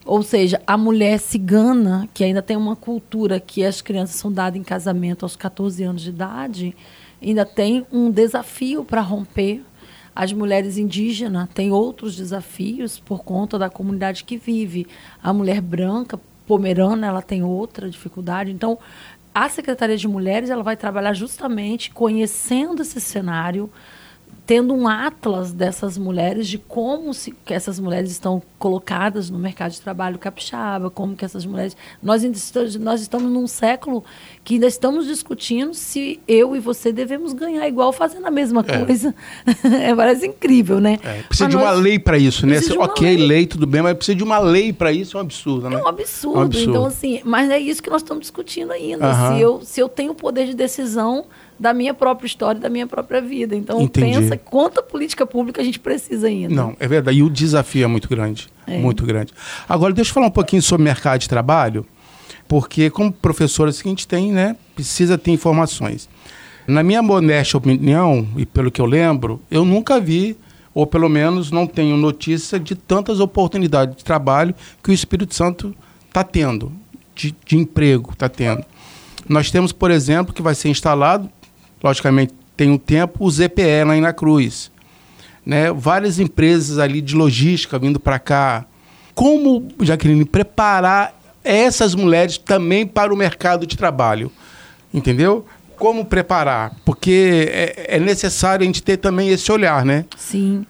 Ou 0.06 0.22
seja, 0.22 0.62
a 0.68 0.78
mulher 0.78 1.20
cigana, 1.20 2.08
que 2.14 2.24
ainda 2.24 2.42
tem 2.42 2.56
uma 2.56 2.76
cultura 2.76 3.40
que 3.40 3.66
as 3.66 3.82
crianças 3.82 4.16
são 4.18 4.32
dadas 4.32 4.60
em 4.60 4.64
casamento 4.64 5.26
aos 5.26 5.36
14 5.36 5.84
anos 5.84 6.04
de 6.04 6.10
idade, 6.10 6.76
ainda 7.22 7.44
tem 7.44 7.86
um 7.92 8.12
desafio 8.12 8.86
para 8.86 9.02
romper. 9.02 9.64
As 10.16 10.32
mulheres 10.32 10.78
indígenas 10.78 11.50
têm 11.54 11.72
outros 11.72 12.16
desafios 12.16 13.00
por 13.00 13.24
conta 13.24 13.58
da 13.58 13.70
comunidade 13.70 14.24
que 14.24 14.38
vive. 14.38 14.88
A 15.22 15.34
mulher 15.34 15.60
branca, 15.60 16.20
pomerana, 16.46 17.08
ela 17.08 17.22
tem 17.22 17.42
outra 17.42 17.90
dificuldade. 17.90 18.52
Então, 18.52 18.78
a 19.34 19.50
Secretaria 19.50 19.98
de 19.98 20.08
Mulheres 20.08 20.52
ela 20.52 20.64
vai 20.64 20.78
trabalhar 20.78 21.14
justamente 21.14 21.92
conhecendo 21.92 22.84
esse 22.84 23.02
cenário, 23.02 23.70
tendo 24.46 24.74
um 24.74 24.88
atlas 24.88 25.52
dessas 25.52 25.98
mulheres, 25.98 26.48
de 26.48 26.58
como 26.58 27.14
se, 27.14 27.34
que 27.44 27.54
essas 27.54 27.80
mulheres 27.80 28.12
estão 28.12 28.42
colocadas 28.60 29.30
no 29.30 29.40
mercado 29.40 29.72
de 29.72 29.82
trabalho 29.82 30.20
capixaba, 30.20 30.90
como 30.90 31.16
que 31.16 31.26
essas 31.26 31.46
mulheres... 31.46 31.76
Nós, 32.02 32.24
nós 32.80 33.02
estamos 33.02 33.32
num 33.32 33.48
século 33.48 34.04
que 34.44 34.56
ainda 34.56 34.68
estamos 34.68 35.08
discutindo 35.08 35.74
se 35.74 36.20
eu 36.28 36.56
e 36.56 36.60
você 36.60 36.92
devemos 36.92 37.34
ganhar 37.34 37.68
igual 37.68 37.92
fazendo 37.92 38.28
a 38.28 38.32
mesma 38.32 38.64
é. 38.68 38.86
coisa. 38.86 39.16
é, 39.82 39.96
parece 39.96 40.28
incrível, 40.28 40.80
né? 40.80 41.00
É, 41.04 41.24
precisa 41.24 41.46
mas 41.46 41.56
de 41.56 41.58
uma 41.58 41.72
lei 41.72 41.98
para 41.98 42.18
isso, 42.18 42.46
né? 42.46 42.60
ok, 42.78 43.18
lei. 43.18 43.28
lei. 43.28 43.46
tudo 43.48 43.66
bem, 43.66 43.82
mas 43.82 43.96
precisa 43.96 44.16
de 44.16 44.24
uma 44.24 44.38
lei 44.38 44.72
para 44.72 44.92
isso, 44.92 45.18
é 45.18 45.20
um 45.20 45.24
absurdo, 45.24 45.70
né? 45.70 45.76
É 45.76 45.84
um 45.84 45.88
absurdo. 45.88 46.38
É 46.38 46.40
um 46.40 46.44
absurdo. 46.44 46.70
Então, 46.70 46.86
assim, 46.86 47.22
mas 47.24 47.50
é 47.50 47.58
isso 47.58 47.82
que 47.82 47.90
nós 47.90 48.02
estamos 48.04 48.22
discutindo 48.22 48.72
ainda. 48.72 49.12
Se, 49.14 49.42
eu, 49.42 49.62
se 49.62 49.80
eu 49.80 49.90
tenho 49.90 50.14
poder 50.14 50.46
de 50.46 50.54
decisão 50.54 51.26
da 51.60 51.74
minha 51.74 51.94
própria 51.94 52.28
história, 52.28 52.60
da 52.60 52.70
minha 52.70 52.86
própria 52.86 53.22
vida. 53.22 53.56
Então, 53.56 53.82
Entendi. 53.82 54.18
pensa 54.18 54.38
quanta 54.38 54.82
política 54.82 55.26
pública 55.26 55.62
a 55.62 55.64
gente 55.64 55.80
precisa 55.80 56.28
ainda. 56.28 56.54
Não, 56.54 56.76
é 56.80 56.88
verdade. 56.88 57.18
E 57.18 57.24
o 57.24 57.30
desafio 57.30 57.86
é 57.86 57.88
muito 57.88 58.10
grande. 58.10 58.48
É. 58.68 58.78
Muito 58.78 59.06
grande. 59.06 59.34
Agora, 59.68 59.94
deixa 59.94 60.10
eu 60.10 60.14
falar 60.14 60.28
um 60.28 60.32
pouquinho 60.32 60.62
sobre 60.62 60.84
mercado 60.84 61.22
de 61.22 61.30
trabalho, 61.30 61.86
porque 62.48 62.90
como 62.90 63.12
professor, 63.12 63.68
assim, 63.68 63.84
a 63.86 63.90
gente 63.90 64.08
tem, 64.08 64.32
né, 64.32 64.56
precisa 64.76 65.18
ter 65.18 65.32
informações. 65.32 66.10
Na 66.68 66.82
minha 66.82 67.02
modesta 67.02 67.58
opinião, 67.58 68.28
e 68.36 68.46
pelo 68.46 68.72
que 68.72 68.82
eu 68.82 68.86
lembro, 68.86 69.40
eu 69.52 69.64
nunca 69.64 70.00
vi, 70.00 70.36
ou 70.74 70.86
pelo 70.86 71.08
menos 71.08 71.52
não 71.52 71.68
tenho 71.68 71.96
notícia 71.96 72.60
de 72.60 72.76
tantas 72.76 73.20
oportunidades 73.20 73.96
de 73.96 74.04
trabalho 74.04 74.54
que 74.84 74.90
o 74.90 74.94
Espírito 74.94 75.34
Santo 75.34 75.76
está 76.08 76.24
tendo, 76.24 76.72
de, 77.14 77.36
de 77.46 77.56
emprego 77.56 78.12
está 78.12 78.28
tendo. 78.28 78.66
Nós 79.30 79.50
temos, 79.50 79.72
por 79.72 79.90
exemplo, 79.90 80.34
que 80.34 80.42
vai 80.42 80.54
ser 80.54 80.70
instalado 80.70 81.30
logicamente 81.84 82.34
tem 82.56 82.70
um 82.70 82.78
tempo, 82.78 83.26
o 83.26 83.30
ZPE 83.30 83.84
lá 83.86 83.96
em 83.96 84.02
Na 84.02 84.14
Cruz. 84.14 84.72
Né? 85.46 85.72
Várias 85.72 86.20
empresas 86.20 86.80
ali 86.80 87.02
de 87.02 87.16
logística 87.16 87.78
vindo 87.78 88.00
para 88.00 88.18
cá. 88.18 88.66
Como, 89.14 89.68
Jaqueline, 89.82 90.26
preparar 90.26 91.14
essas 91.44 91.94
mulheres 91.94 92.38
também 92.38 92.88
para 92.88 93.14
o 93.14 93.18
mercado 93.18 93.68
de 93.68 93.78
trabalho? 93.78 94.32
Entendeu? 94.94 95.46
Como 95.78 96.06
preparar? 96.06 96.74
Porque 96.84 97.50
é, 97.52 97.96
é, 97.96 98.00
necessário 98.00 98.64
a 98.64 98.66
gente 98.66 98.82
ter 98.82 98.98
também 98.98 99.30
esse 99.30 99.52
olhar, 99.52 99.86
né? 99.86 100.06
Sim. 100.18 100.66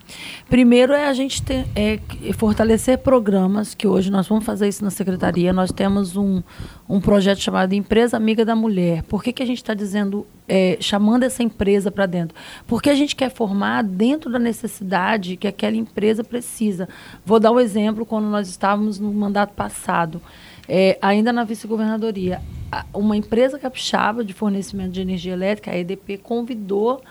Primeiro 0.50 0.94
é 0.94 1.08
a 1.08 1.14
gente 1.14 1.42
ter, 1.42 1.66
é, 1.76 2.00
fortalecer 2.34 3.00
programas, 3.00 3.74
que 3.74 3.88
hoje 3.88 4.12
nós 4.12 4.28
vamos 4.28 4.46
fazer 4.46 4.68
isso 4.68 4.84
na 4.84 4.92
secretaria. 4.92 5.52
Nós 5.52 5.72
temos 5.72 6.16
um, 6.16 6.42
um 6.88 7.00
projeto 7.00 7.40
chamado 7.40 7.74
Empresa 7.74 8.18
Amiga 8.18 8.46
da 8.46 8.56
Mulher. 8.56 9.04
Por 9.04 9.24
que, 9.24 9.34
que 9.34 9.42
a 9.42 9.46
gente 9.46 9.58
está 9.58 9.74
dizendo, 9.74 10.26
é, 10.48 10.78
chamando 10.80 11.24
essa 11.24 11.42
empresa 11.42 11.92
para 11.92 12.06
dentro? 12.06 12.36
Porque 12.68 12.90
a 12.90 12.96
gente 12.96 13.16
quer 13.16 13.32
formar 13.32 13.84
dentro 13.84 14.32
da 14.32 14.40
necessidade 14.40 15.36
que 15.38 15.48
aquela 15.48 15.76
empresa 15.76 16.24
precisa. 16.24 16.88
Vou 17.26 17.40
dar 17.40 17.52
um 17.52 17.60
exemplo 17.60 18.06
quando 18.06 18.26
nós 18.26 18.48
estávamos 18.48 19.00
no 19.00 19.12
mandato 19.14 19.54
passado. 19.54 20.22
É, 20.68 20.98
ainda 21.02 21.32
na 21.32 21.44
vice-governadoria, 21.44 22.42
uma 22.94 23.16
empresa 23.16 23.60
capixaba 23.60 24.24
de 24.24 24.34
fornecimento 24.34 24.92
de 24.92 25.02
energia 25.02 25.34
elétrica, 25.34 25.72
a 25.72 25.78
EDP, 25.78 26.18
convidou 26.18 27.02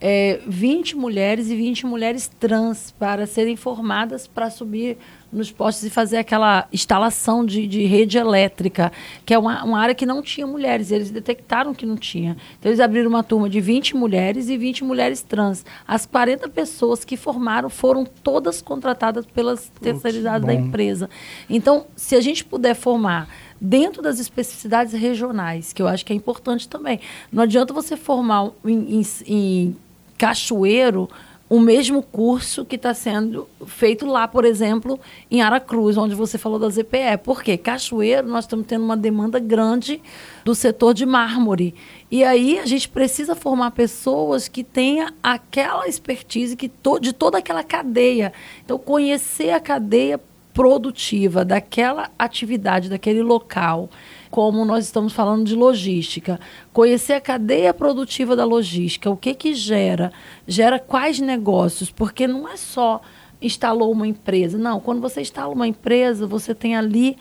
é, 0.00 0.40
20 0.46 0.96
mulheres 0.96 1.48
e 1.48 1.56
20 1.56 1.86
mulheres 1.86 2.30
trans 2.38 2.90
para 2.98 3.26
serem 3.26 3.56
formadas 3.56 4.26
para 4.26 4.50
subir 4.50 4.98
nos 5.32 5.50
postes 5.50 5.84
e 5.84 5.90
fazer 5.90 6.18
aquela 6.18 6.68
instalação 6.72 7.44
de, 7.44 7.66
de 7.66 7.84
rede 7.86 8.18
elétrica, 8.18 8.92
que 9.26 9.34
é 9.34 9.38
uma, 9.38 9.64
uma, 9.64 9.80
área 9.80 9.94
que 9.94 10.06
não 10.06 10.22
tinha 10.22 10.46
mulheres. 10.46 10.92
Eles 10.92 11.10
detectaram 11.10 11.74
que 11.74 11.84
não 11.84 11.96
tinha. 11.96 12.36
Então, 12.58 12.70
eles 12.70 12.80
abriram 12.80 13.08
uma 13.08 13.24
turma 13.24 13.50
de 13.50 13.60
20 13.60 13.96
mulheres 13.96 14.48
e 14.48 14.56
20 14.56 14.84
mulheres 14.84 15.22
trans. 15.22 15.64
As 15.88 16.06
40 16.06 16.48
pessoas 16.50 17.04
que 17.04 17.16
formaram 17.16 17.68
foram 17.68 18.04
todas 18.04 18.62
contratadas 18.62 19.26
pelas 19.26 19.72
terceirizadas 19.80 20.46
da 20.46 20.54
empresa. 20.54 21.10
Então, 21.50 21.86
se 21.96 22.14
a 22.14 22.20
gente 22.20 22.44
puder 22.44 22.74
formar 22.74 23.28
dentro 23.64 24.02
das 24.02 24.18
especificidades 24.18 24.92
regionais, 24.92 25.72
que 25.72 25.80
eu 25.80 25.88
acho 25.88 26.04
que 26.04 26.12
é 26.12 26.16
importante 26.16 26.68
também. 26.68 27.00
Não 27.32 27.42
adianta 27.42 27.72
você 27.72 27.96
formar 27.96 28.50
em, 28.62 29.00
em, 29.00 29.02
em 29.26 29.76
Cachoeiro 30.18 31.08
o 31.48 31.60
mesmo 31.60 32.02
curso 32.02 32.64
que 32.64 32.76
está 32.76 32.92
sendo 32.92 33.48
feito 33.66 34.04
lá, 34.06 34.26
por 34.28 34.44
exemplo, 34.44 34.98
em 35.30 35.40
Aracruz, 35.40 35.96
onde 35.96 36.14
você 36.14 36.36
falou 36.36 36.58
da 36.58 36.68
ZPE. 36.68 37.18
Por 37.22 37.42
quê? 37.42 37.56
Cachoeiro, 37.56 38.26
nós 38.28 38.44
estamos 38.44 38.66
tendo 38.66 38.84
uma 38.84 38.96
demanda 38.96 39.38
grande 39.38 40.02
do 40.44 40.54
setor 40.54 40.92
de 40.92 41.06
mármore. 41.06 41.74
E 42.10 42.22
aí 42.22 42.58
a 42.58 42.66
gente 42.66 42.88
precisa 42.88 43.34
formar 43.34 43.70
pessoas 43.70 44.46
que 44.46 44.62
tenham 44.62 45.08
aquela 45.22 45.86
expertise 45.88 46.56
que 46.56 46.68
to 46.68 46.98
de 46.98 47.12
toda 47.12 47.38
aquela 47.38 47.62
cadeia. 47.62 48.32
Então, 48.64 48.78
conhecer 48.78 49.50
a 49.50 49.60
cadeia 49.60 50.20
produtiva 50.54 51.44
daquela 51.44 52.10
atividade, 52.16 52.88
daquele 52.88 53.22
local, 53.22 53.90
como 54.30 54.64
nós 54.64 54.84
estamos 54.84 55.12
falando 55.12 55.44
de 55.44 55.56
logística, 55.56 56.38
conhecer 56.72 57.14
a 57.14 57.20
cadeia 57.20 57.74
produtiva 57.74 58.36
da 58.36 58.44
logística, 58.44 59.10
o 59.10 59.16
que 59.16 59.34
que 59.34 59.52
gera, 59.52 60.12
gera 60.46 60.78
quais 60.78 61.18
negócios, 61.18 61.90
porque 61.90 62.26
não 62.28 62.48
é 62.48 62.56
só 62.56 63.00
instalou 63.42 63.92
uma 63.92 64.06
empresa, 64.06 64.56
não, 64.56 64.80
quando 64.80 65.00
você 65.00 65.20
instala 65.20 65.52
uma 65.52 65.66
empresa, 65.66 66.26
você 66.26 66.54
tem 66.54 66.76
ali 66.76 67.18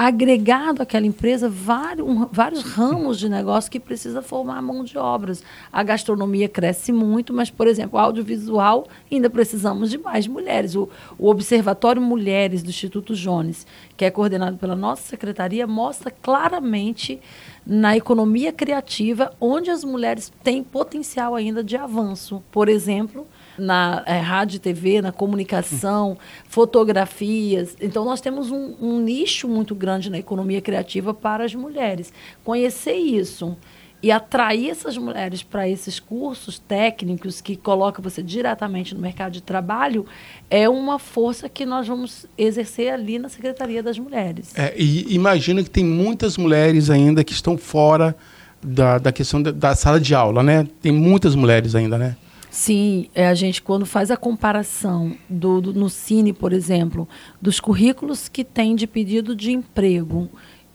agregado 0.00 0.80
àquela 0.80 1.04
empresa 1.04 1.48
vários, 1.48 2.06
um, 2.06 2.24
vários 2.30 2.62
ramos 2.62 3.18
de 3.18 3.28
negócio 3.28 3.68
que 3.68 3.80
precisa 3.80 4.22
formar 4.22 4.62
mão 4.62 4.84
de 4.84 4.96
obras. 4.96 5.42
A 5.72 5.82
gastronomia 5.82 6.48
cresce 6.48 6.92
muito, 6.92 7.32
mas, 7.32 7.50
por 7.50 7.66
exemplo, 7.66 7.98
audiovisual 7.98 8.86
ainda 9.10 9.28
precisamos 9.28 9.90
de 9.90 9.98
mais 9.98 10.28
mulheres. 10.28 10.76
O, 10.76 10.88
o 11.18 11.28
Observatório 11.28 12.00
Mulheres 12.00 12.62
do 12.62 12.70
Instituto 12.70 13.12
Jones, 13.12 13.66
que 13.96 14.04
é 14.04 14.10
coordenado 14.10 14.56
pela 14.56 14.76
nossa 14.76 15.02
secretaria, 15.02 15.66
mostra 15.66 16.12
claramente 16.12 17.18
na 17.66 17.96
economia 17.96 18.52
criativa 18.52 19.32
onde 19.40 19.68
as 19.68 19.82
mulheres 19.82 20.32
têm 20.44 20.62
potencial 20.62 21.34
ainda 21.34 21.64
de 21.64 21.76
avanço. 21.76 22.40
Por 22.52 22.68
exemplo, 22.68 23.26
na 23.58 24.02
é, 24.06 24.18
rádio 24.18 24.56
e 24.56 24.58
TV, 24.58 25.02
na 25.02 25.12
comunicação, 25.12 26.16
fotografias. 26.48 27.76
Então, 27.80 28.04
nós 28.04 28.20
temos 28.20 28.50
um, 28.50 28.74
um 28.80 29.00
nicho 29.00 29.48
muito 29.48 29.74
grande 29.74 30.10
na 30.10 30.18
economia 30.18 30.60
criativa 30.60 31.12
para 31.12 31.44
as 31.44 31.54
mulheres. 31.54 32.12
Conhecer 32.44 32.94
isso 32.94 33.56
e 34.02 34.12
atrair 34.12 34.70
essas 34.70 34.96
mulheres 34.96 35.42
para 35.42 35.68
esses 35.68 35.98
cursos 35.98 36.58
técnicos 36.58 37.40
que 37.40 37.56
colocam 37.56 38.02
você 38.02 38.22
diretamente 38.22 38.94
no 38.94 39.00
mercado 39.00 39.32
de 39.32 39.42
trabalho 39.42 40.06
é 40.48 40.68
uma 40.68 40.98
força 40.98 41.48
que 41.48 41.66
nós 41.66 41.88
vamos 41.88 42.26
exercer 42.36 42.92
ali 42.92 43.18
na 43.18 43.28
Secretaria 43.28 43.82
das 43.82 43.98
Mulheres. 43.98 44.56
É, 44.56 44.72
e 44.76 45.12
imagino 45.12 45.64
que 45.64 45.70
tem 45.70 45.84
muitas 45.84 46.36
mulheres 46.36 46.90
ainda 46.90 47.24
que 47.24 47.32
estão 47.32 47.58
fora 47.58 48.14
da, 48.62 48.98
da 48.98 49.12
questão 49.12 49.42
da, 49.42 49.50
da 49.50 49.74
sala 49.74 50.00
de 50.00 50.14
aula, 50.14 50.42
né? 50.42 50.66
Tem 50.80 50.92
muitas 50.92 51.34
mulheres 51.34 51.74
ainda, 51.74 51.98
né? 51.98 52.16
Sim, 52.50 53.08
é, 53.14 53.26
a 53.28 53.34
gente 53.34 53.60
quando 53.60 53.84
faz 53.84 54.10
a 54.10 54.16
comparação 54.16 55.16
do, 55.28 55.60
do, 55.60 55.74
no 55.74 55.90
Cine, 55.90 56.32
por 56.32 56.52
exemplo, 56.52 57.06
dos 57.40 57.60
currículos 57.60 58.28
que 58.28 58.42
tem 58.42 58.74
de 58.74 58.86
pedido 58.86 59.36
de 59.36 59.52
emprego 59.52 60.30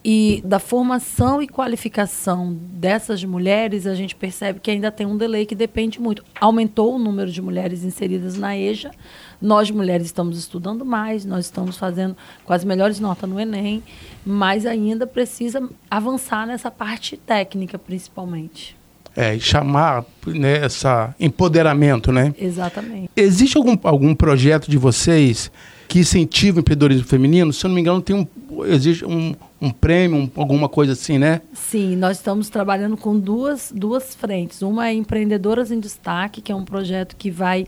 E 0.05 0.41
da 0.45 0.59
formação 0.59 1.41
e 1.41 1.47
qualificação 1.47 2.53
dessas 2.53 3.23
mulheres, 3.23 3.87
a 3.87 3.95
gente 3.95 4.13
percebe 4.13 4.59
que 4.59 4.69
ainda 4.69 4.91
tem 4.91 5.07
um 5.07 5.15
delay 5.15 5.45
que 5.45 5.55
depende 5.55 5.99
muito. 6.01 6.25
Aumentou 6.41 6.95
o 6.95 6.99
número 6.99 7.31
de 7.31 7.41
mulheres 7.41 7.85
inseridas 7.85 8.37
na 8.37 8.57
EJA, 8.57 8.91
nós 9.41 9.71
mulheres 9.71 10.07
estamos 10.07 10.37
estudando 10.37 10.83
mais, 10.83 11.23
nós 11.23 11.45
estamos 11.45 11.77
fazendo 11.77 12.17
com 12.43 12.51
as 12.51 12.65
melhores 12.65 12.99
notas 12.99 13.29
no 13.29 13.39
Enem, 13.39 13.81
mas 14.25 14.65
ainda 14.65 15.07
precisa 15.07 15.69
avançar 15.89 16.45
nessa 16.45 16.69
parte 16.69 17.15
técnica, 17.15 17.79
principalmente. 17.79 18.82
É, 19.15 19.37
chamar 19.37 20.03
né, 20.25 20.65
essa 20.65 21.13
empoderamento, 21.19 22.11
né? 22.11 22.33
Exatamente. 22.39 23.11
Existe 23.15 23.57
algum, 23.57 23.77
algum 23.83 24.15
projeto 24.15 24.71
de 24.71 24.77
vocês 24.77 25.51
que 25.87 25.99
incentiva 25.99 26.57
o 26.57 26.59
empreendedorismo 26.61 27.05
feminino? 27.05 27.53
Se 27.53 27.63
eu 27.63 27.69
não 27.69 27.75
me 27.75 27.81
engano, 27.81 28.01
tem 28.01 28.15
um, 28.15 28.27
existe 28.65 29.05
um, 29.05 29.35
um 29.61 29.69
prêmio, 29.69 30.17
um, 30.17 30.31
alguma 30.35 30.67
coisa 30.67 30.93
assim, 30.93 31.17
né? 31.17 31.41
Sim, 31.53 31.95
nós 31.95 32.17
estamos 32.17 32.49
trabalhando 32.49 32.97
com 32.97 33.17
duas, 33.17 33.71
duas 33.73 34.13
frentes. 34.13 34.61
Uma 34.61 34.87
é 34.87 34.93
Empreendedoras 34.93 35.71
em 35.71 35.79
Destaque, 35.79 36.41
que 36.41 36.51
é 36.51 36.55
um 36.55 36.65
projeto 36.65 37.15
que 37.15 37.31
vai, 37.31 37.65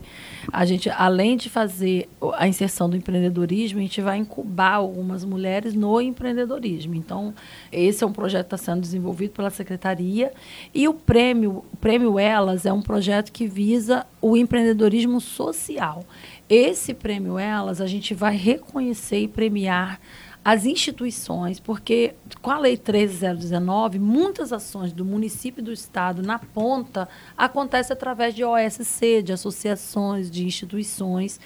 a 0.52 0.64
gente, 0.64 0.90
além 0.90 1.36
de 1.36 1.48
fazer 1.48 2.08
a 2.34 2.46
inserção 2.46 2.90
do 2.90 2.96
empreendedorismo, 2.96 3.78
a 3.78 3.82
gente 3.82 4.00
vai 4.00 4.18
incubar 4.18 4.74
algumas 4.74 5.24
mulheres 5.24 5.74
no 5.74 6.00
empreendedorismo. 6.00 6.94
Então, 6.94 7.34
esse 7.72 8.04
é 8.04 8.06
um 8.06 8.12
projeto 8.12 8.48
que 8.48 8.54
está 8.54 8.72
sendo 8.72 8.80
desenvolvido 8.82 9.30
pela 9.30 9.50
Secretaria. 9.50 10.32
E 10.74 10.86
o 10.86 10.92
prêmio, 10.92 11.64
o 11.72 11.76
prêmio 11.78 12.18
Elas 12.18 12.66
é 12.66 12.72
um 12.72 12.82
projeto 12.82 13.32
que 13.32 13.46
visa 13.46 14.06
o 14.20 14.36
empreendedorismo 14.36 15.20
social. 15.20 16.04
Esse 16.48 16.92
prêmio 16.92 17.38
Elas, 17.38 17.80
a 17.80 17.86
gente 17.86 18.12
vai 18.12 18.36
reconhecer 18.36 19.20
e 19.20 19.28
premiar 19.28 19.98
as 20.46 20.64
instituições, 20.64 21.58
porque 21.58 22.14
com 22.40 22.52
a 22.52 22.58
Lei 22.60 22.76
13019, 22.76 23.98
muitas 23.98 24.52
ações 24.52 24.92
do 24.92 25.04
município 25.04 25.60
e 25.60 25.64
do 25.64 25.72
Estado 25.72 26.22
na 26.22 26.38
ponta 26.38 27.08
acontecem 27.36 27.92
através 27.92 28.32
de 28.32 28.44
OSC, 28.44 29.22
de 29.24 29.32
associações, 29.32 30.30
de 30.30 30.46
instituições. 30.46 31.40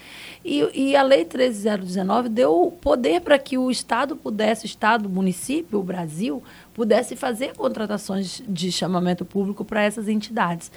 E, 0.45 0.59
e 0.91 0.95
a 0.95 1.01
Lei 1.01 1.25
13019 1.25 2.29
deu 2.29 2.77
poder 2.79 3.21
para 3.21 3.39
que 3.39 3.57
o 3.57 3.71
Estado 3.71 4.15
pudesse, 4.15 4.65
o 4.65 4.67
Estado, 4.67 5.07
o 5.07 5.09
município, 5.09 5.79
o 5.79 5.83
Brasil, 5.83 6.43
pudesse 6.73 7.15
fazer 7.15 7.55
contratações 7.55 8.41
de 8.47 8.71
chamamento 8.71 9.25
público 9.25 9.65
para 9.65 9.83
essas 9.83 10.07
entidades. 10.07 10.71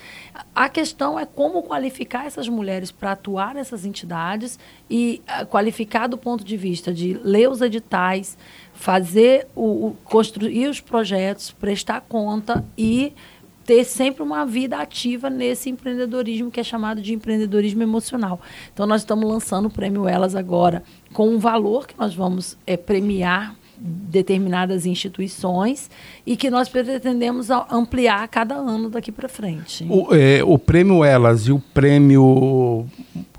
A 0.55 0.69
questão 0.69 1.19
é 1.19 1.25
como 1.25 1.63
qualificar 1.63 2.27
essas 2.27 2.49
mulheres 2.49 2.91
para 2.91 3.13
atuar 3.13 3.55
nessas 3.55 3.85
entidades 3.85 4.59
e 4.91 5.23
uh, 5.41 5.47
qualificar 5.47 6.07
do 6.07 6.19
ponto 6.19 6.45
de 6.45 6.57
vista 6.57 6.93
de 6.93 7.15
ler 7.23 7.49
os 7.49 7.61
editais, 7.61 8.37
fazer 8.73 9.47
o, 9.55 9.89
o 9.89 9.97
construir 10.05 10.69
os 10.69 10.81
projetos, 10.81 11.51
prestar 11.53 12.01
conta 12.03 12.65
e 12.77 13.13
ter 13.65 13.85
sempre 13.85 14.23
uma 14.23 14.45
vida 14.45 14.77
ativa 14.77 15.31
nesse 15.31 15.71
empreendedorismo 15.71 16.51
que 16.51 16.61
é 16.61 16.65
chamado 16.65 17.01
de 17.01 17.15
empreendedorismo 17.15 17.83
emocional. 17.83 18.41
Então 18.73 18.87
nós 18.87 19.01
estamos 19.01 19.27
lançando 19.27 19.67
o 19.67 19.71
prêmio 19.71 20.07
Elas 20.07 20.37
agora 20.37 20.83
com 21.13 21.29
um 21.29 21.39
valor 21.39 21.87
que 21.87 21.99
nós 21.99 22.15
vamos 22.15 22.59
é, 22.67 22.77
premiar 22.77 23.57
determinadas 23.79 24.87
instituições 24.87 25.91
e 26.27 26.37
que 26.37 26.51
nós 26.51 26.69
pretendemos 26.69 27.51
ampliar 27.51 28.27
cada 28.29 28.55
ano 28.55 28.89
daqui 28.89 29.11
para 29.11 29.29
frente. 29.29 29.87
O, 29.89 30.15
é, 30.15 30.43
o 30.45 30.59
prêmio 30.59 31.05
Elas 31.05 31.43
e 31.43 31.53
o 31.53 31.61
prêmio 31.73 32.87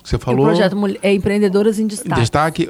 que 0.05 0.09
você 0.09 0.19
falou? 0.19 0.41
O 0.41 0.49
projeto 0.49 0.77
é 1.01 1.13
Empreendedoras 1.13 1.79
em 1.79 1.87
Destaque. 1.87 2.19
Destaque 2.19 2.69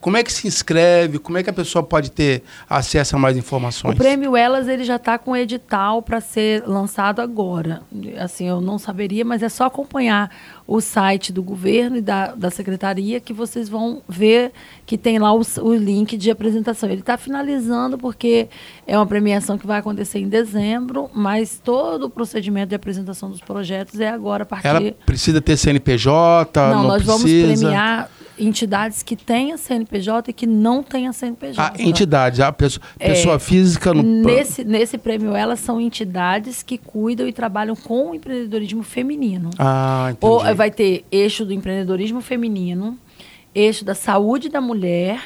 como 0.00 0.16
é 0.16 0.22
que 0.22 0.32
se 0.32 0.46
inscreve? 0.46 1.18
Como 1.18 1.38
é 1.38 1.42
que 1.42 1.50
a 1.50 1.52
pessoa 1.52 1.82
pode 1.82 2.10
ter 2.10 2.42
acesso 2.68 3.16
a 3.16 3.18
mais 3.18 3.36
informações? 3.36 3.94
O 3.94 3.96
prêmio 3.96 4.36
Elas 4.36 4.68
ele 4.68 4.84
já 4.84 4.96
está 4.96 5.18
com 5.18 5.36
edital 5.36 6.02
para 6.02 6.20
ser 6.20 6.66
lançado 6.66 7.20
agora. 7.20 7.82
Assim, 8.18 8.48
eu 8.48 8.60
não 8.60 8.78
saberia, 8.78 9.24
mas 9.24 9.42
é 9.42 9.48
só 9.48 9.64
acompanhar 9.64 10.30
o 10.66 10.80
site 10.80 11.32
do 11.32 11.42
governo 11.42 11.96
e 11.96 12.00
da, 12.00 12.34
da 12.34 12.50
secretaria 12.50 13.20
que 13.20 13.32
vocês 13.32 13.68
vão 13.68 14.02
ver 14.08 14.52
que 14.86 14.96
tem 14.96 15.18
lá 15.18 15.32
o, 15.32 15.42
o 15.60 15.74
link 15.74 16.16
de 16.16 16.30
apresentação. 16.30 16.88
Ele 16.88 17.00
está 17.00 17.16
finalizando 17.16 17.98
porque 17.98 18.48
é 18.86 18.96
uma 18.96 19.06
premiação 19.06 19.58
que 19.58 19.66
vai 19.66 19.80
acontecer 19.80 20.18
em 20.18 20.28
dezembro, 20.28 21.10
mas 21.14 21.60
todo 21.62 22.04
o 22.04 22.10
procedimento 22.10 22.68
de 22.70 22.74
apresentação 22.74 23.30
dos 23.30 23.40
projetos 23.40 24.00
é 24.00 24.08
agora 24.08 24.44
a 24.44 24.46
partir. 24.46 24.68
Ela 24.68 24.92
precisa 25.04 25.40
ter 25.40 25.56
CNPJ? 25.56 26.60
Não, 26.70 26.82
não 26.82 26.88
nós 26.88 27.02
precisa. 27.02 27.18
vamos 27.18 27.60
premiar 27.60 28.10
entidades 28.46 29.02
que 29.02 29.14
têm 29.14 29.52
a 29.52 29.58
CNPJ 29.58 30.30
e 30.30 30.32
que 30.32 30.46
não 30.46 30.82
têm 30.82 31.06
a 31.06 31.12
CNPJ. 31.12 31.60
Ah, 31.60 31.72
entidades, 31.78 32.40
a 32.40 32.52
pessoa, 32.52 32.84
pessoa 32.98 33.36
é, 33.36 33.38
física 33.38 33.94
no 33.94 34.02
nesse 34.02 34.64
nesse 34.64 34.98
prêmio 34.98 35.34
elas 35.34 35.60
são 35.60 35.80
entidades 35.80 36.62
que 36.62 36.78
cuidam 36.78 37.26
e 37.26 37.32
trabalham 37.32 37.76
com 37.76 38.10
o 38.10 38.14
empreendedorismo 38.14 38.82
feminino. 38.82 39.50
Ah, 39.58 40.08
entendi. 40.10 40.32
Ou 40.32 40.54
vai 40.54 40.70
ter 40.70 41.04
eixo 41.10 41.44
do 41.44 41.52
empreendedorismo 41.52 42.20
feminino, 42.20 42.98
eixo 43.54 43.84
da 43.84 43.94
saúde 43.94 44.48
da 44.48 44.60
mulher 44.60 45.20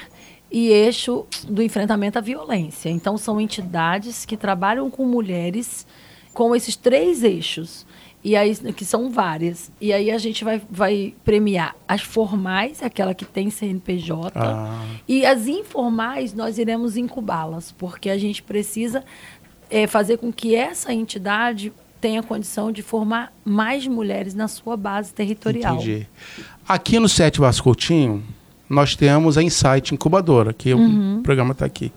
e 0.51 0.69
eixo 0.69 1.27
do 1.49 1.63
enfrentamento 1.63 2.19
à 2.19 2.21
violência. 2.21 2.89
Então 2.91 3.17
são 3.17 3.41
entidades 3.41 4.25
que 4.25 4.37
trabalham 4.37 4.91
com 4.91 5.05
mulheres 5.05 5.87
com 6.33 6.55
esses 6.55 6.77
três 6.77 7.25
eixos. 7.25 7.86
E 8.27 8.35
aí, 8.35 8.57
que 8.73 8.85
são 8.85 9.09
várias. 9.09 9.71
E 9.81 9.93
aí 9.93 10.11
a 10.11 10.19
gente 10.19 10.43
vai, 10.43 10.61
vai 10.69 11.15
premiar 11.25 11.77
as 11.87 12.03
formais, 12.03 12.83
aquela 12.83 13.15
que 13.15 13.25
tem 13.25 13.51
CNPJ, 13.51 14.33
ah. 14.35 14.85
e 15.07 15.25
as 15.25 15.47
informais 15.47 16.35
nós 16.35 16.59
iremos 16.59 16.97
incubá-las, 16.97 17.71
porque 17.71 18.11
a 18.11 18.19
gente 18.19 18.43
precisa 18.43 19.05
é, 19.71 19.87
fazer 19.87 20.17
com 20.17 20.33
que 20.33 20.57
essa 20.57 20.93
entidade 20.93 21.73
tenha 22.01 22.21
condição 22.21 22.73
de 22.73 22.83
formar 22.83 23.33
mais 23.45 23.87
mulheres 23.87 24.35
na 24.35 24.49
sua 24.49 24.77
base 24.77 25.15
territorial. 25.15 25.77
Entendi. 25.77 26.09
Aqui 26.69 26.99
no 26.99 27.09
Sete 27.09 27.39
Vascoutinho, 27.39 28.25
nós 28.69 28.97
temos 28.97 29.39
a 29.39 29.43
Insight 29.45 29.95
Incubadora, 29.95 30.53
que 30.53 30.75
uhum. 30.75 31.21
o 31.21 31.23
programa 31.23 31.53
está 31.53 31.65
aqui. 31.65 31.93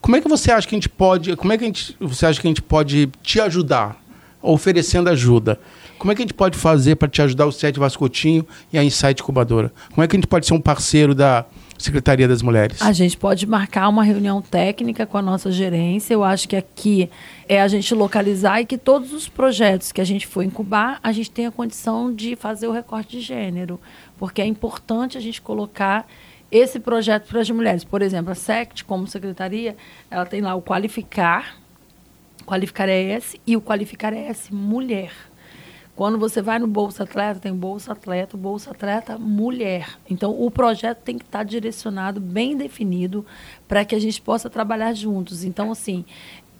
Como 0.00 0.16
é 0.16 0.20
que 0.22 0.28
você 0.28 0.50
acha 0.50 0.66
que 0.66 0.74
a 0.74 0.78
gente 0.78 0.88
pode, 0.88 1.36
como 1.36 1.52
é 1.52 1.58
que 1.58 1.64
a 1.64 1.66
gente, 1.66 1.94
você 2.00 2.24
acha 2.24 2.40
que 2.40 2.46
a 2.46 2.50
gente 2.50 2.62
pode 2.62 3.10
te 3.22 3.38
ajudar 3.38 4.07
oferecendo 4.42 5.08
ajuda. 5.08 5.58
Como 5.98 6.12
é 6.12 6.14
que 6.14 6.22
a 6.22 6.24
gente 6.24 6.34
pode 6.34 6.56
fazer 6.56 6.96
para 6.96 7.08
te 7.08 7.20
ajudar 7.20 7.46
o 7.46 7.52
Sete 7.52 7.78
Vascotinho 7.78 8.46
e 8.72 8.78
a 8.78 8.84
Insight 8.84 9.20
Incubadora? 9.20 9.72
Como 9.90 10.02
é 10.02 10.06
que 10.06 10.14
a 10.14 10.18
gente 10.18 10.28
pode 10.28 10.46
ser 10.46 10.54
um 10.54 10.60
parceiro 10.60 11.14
da 11.14 11.44
Secretaria 11.76 12.28
das 12.28 12.40
Mulheres? 12.40 12.80
A 12.80 12.92
gente 12.92 13.16
pode 13.16 13.46
marcar 13.46 13.88
uma 13.88 14.04
reunião 14.04 14.40
técnica 14.40 15.06
com 15.06 15.18
a 15.18 15.22
nossa 15.22 15.50
gerência. 15.50 16.14
Eu 16.14 16.22
acho 16.22 16.48
que 16.48 16.54
aqui 16.54 17.10
é 17.48 17.60
a 17.60 17.66
gente 17.66 17.92
localizar 17.94 18.60
e 18.60 18.66
que 18.66 18.78
todos 18.78 19.12
os 19.12 19.28
projetos 19.28 19.90
que 19.90 20.00
a 20.00 20.04
gente 20.04 20.26
for 20.26 20.42
incubar, 20.42 21.00
a 21.02 21.10
gente 21.10 21.30
tenha 21.30 21.50
condição 21.50 22.14
de 22.14 22.36
fazer 22.36 22.68
o 22.68 22.72
recorte 22.72 23.18
de 23.18 23.20
gênero. 23.20 23.80
Porque 24.18 24.40
é 24.40 24.46
importante 24.46 25.18
a 25.18 25.20
gente 25.20 25.42
colocar 25.42 26.06
esse 26.50 26.78
projeto 26.78 27.28
para 27.28 27.40
as 27.40 27.50
mulheres. 27.50 27.84
Por 27.84 28.02
exemplo, 28.02 28.32
a 28.32 28.34
SECT, 28.34 28.84
como 28.84 29.06
secretaria, 29.06 29.76
ela 30.10 30.24
tem 30.24 30.40
lá 30.40 30.54
o 30.54 30.62
qualificar, 30.62 31.56
Qualificar 32.48 32.88
ES 32.88 33.36
e 33.46 33.58
o 33.58 33.60
Qualificar 33.60 34.14
ES 34.14 34.48
Mulher. 34.50 35.12
Quando 35.94 36.18
você 36.18 36.40
vai 36.40 36.58
no 36.58 36.66
Bolsa 36.66 37.02
Atleta, 37.02 37.40
tem 37.40 37.54
Bolsa 37.54 37.92
Atleta, 37.92 38.38
Bolsa 38.38 38.70
Atleta 38.70 39.18
Mulher. 39.18 39.98
Então, 40.08 40.30
o 40.30 40.50
projeto 40.50 41.00
tem 41.02 41.18
que 41.18 41.26
estar 41.26 41.42
direcionado, 41.42 42.22
bem 42.22 42.56
definido, 42.56 43.26
para 43.66 43.84
que 43.84 43.94
a 43.94 43.98
gente 43.98 44.18
possa 44.22 44.48
trabalhar 44.48 44.94
juntos. 44.94 45.44
Então, 45.44 45.70
assim, 45.70 46.06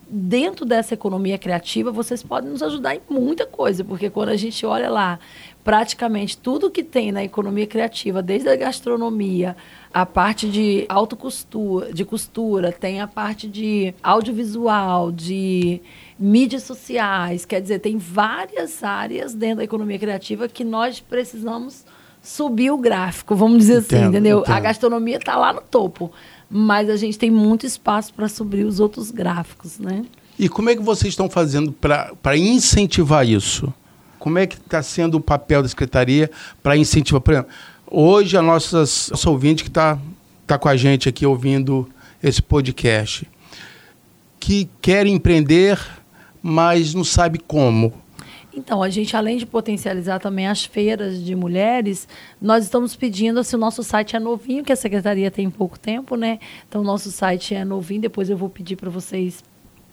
dentro 0.09 0.65
dessa 0.65 0.95
economia 0.95 1.37
criativa, 1.37 1.91
vocês 1.91 2.23
podem 2.23 2.51
nos 2.51 2.63
ajudar 2.63 2.95
em 2.95 3.01
muita 3.11 3.47
coisa, 3.47 3.85
porque 3.85 4.09
quando 4.09 4.31
a 4.31 4.37
gente 4.37 4.65
olha 4.65 4.89
lá, 4.89 5.19
praticamente 5.63 6.39
tudo 6.39 6.71
que 6.71 6.83
tem 6.83 7.13
na 7.13 7.23
economia 7.23 7.67
criativa, 7.67 8.23
desde 8.23 8.49
a 8.49 8.57
gastronomia, 8.57 9.57
a 9.93 10.07
parte 10.07 10.49
de 10.49 10.87
alta 10.89 11.15
costura, 11.15 11.93
de 11.93 12.05
costura, 12.05 12.73
tem 12.73 13.01
a 13.01 13.07
parte 13.07 13.47
de 13.47 13.95
audiovisual, 14.03 15.13
de 15.13 15.81
mídias 16.19 16.63
sociais, 16.63 17.45
quer 17.45 17.61
dizer, 17.61 17.81
tem 17.81 17.99
várias 17.99 18.83
áreas 18.83 19.35
dentro 19.35 19.59
da 19.59 19.65
economia 19.65 19.99
criativa 19.99 20.49
que 20.49 20.65
nós 20.65 21.01
precisamos 21.01 21.85
subir 22.23 22.71
o 22.71 22.79
gráfico, 22.79 23.35
vamos 23.35 23.59
dizer 23.59 23.79
assim, 23.79 23.87
entendo, 23.87 23.99
assim, 24.01 24.09
entendeu? 24.09 24.41
Entendo. 24.41 24.55
A 24.55 24.61
gastronomia 24.61 25.17
está 25.17 25.37
lá 25.37 25.53
no 25.53 25.61
topo, 25.61 26.11
mas 26.51 26.89
a 26.89 26.97
gente 26.97 27.19
tem 27.19 27.31
muito 27.31 27.67
espaço 27.67 28.13
para 28.15 28.29
subir 28.29 28.65
os 28.65 28.81
outros 28.81 29.11
gráficos, 29.11 29.79
né? 29.79 30.05
E 30.39 30.49
como 30.49 30.71
é 30.71 30.77
que 30.77 30.83
vocês 30.83 31.13
estão 31.13 31.29
fazendo 31.29 31.73
para 31.73 32.37
incentivar 32.37 33.27
isso? 33.27 33.73
Como 34.19 34.39
é 34.39 34.47
que 34.47 34.57
está 34.57 34.83
sendo 34.83 35.17
o 35.17 35.21
papel 35.21 35.63
da 35.63 35.69
secretaria 35.69 36.31
para 36.63 36.77
incentivar? 36.77 37.21
Por 37.21 37.33
exemplo, 37.33 37.51
Hoje, 37.91 38.37
a 38.37 38.43
nossa, 38.43 38.81
nossa 38.81 39.31
ouvinte 39.31 39.63
que 39.63 39.71
está 39.71 39.99
tá 40.47 40.59
com 40.59 40.69
a 40.69 40.77
gente 40.77 41.09
aqui 41.09 41.25
ouvindo 41.25 41.89
esse 42.23 42.43
podcast, 42.43 43.27
que 44.39 44.69
quer 44.83 45.07
empreender, 45.07 45.81
mas 46.43 46.93
não 46.93 47.03
sabe 47.03 47.39
como. 47.39 47.95
Então, 48.59 48.83
a 48.83 48.91
gente, 48.91 49.17
além 49.17 49.39
de 49.39 49.47
potencializar 49.47 50.19
também 50.19 50.49
as 50.49 50.65
feiras 50.65 51.25
de 51.25 51.35
mulheres, 51.35 52.09
nós 52.43 52.65
estamos 52.65 52.97
pedindo, 52.97 53.43
se 53.45 53.55
o 53.55 53.59
nosso 53.59 53.83
site 53.83 54.17
é 54.17 54.21
novinho, 54.21 54.65
que 54.65 54.73
a 54.73 54.77
secretaria 54.77 55.31
tem 55.31 55.49
pouco 55.49 55.79
tempo, 55.79 56.17
né? 56.17 56.39
Então, 56.69 56.81
o 56.81 56.85
nosso 56.85 57.11
site 57.11 57.55
é 57.55 57.65
novinho, 57.65 58.03
depois 58.03 58.29
eu 58.29 58.37
vou 58.37 58.49
pedir 58.49 58.77
para 58.77 58.91
vocês 58.91 59.43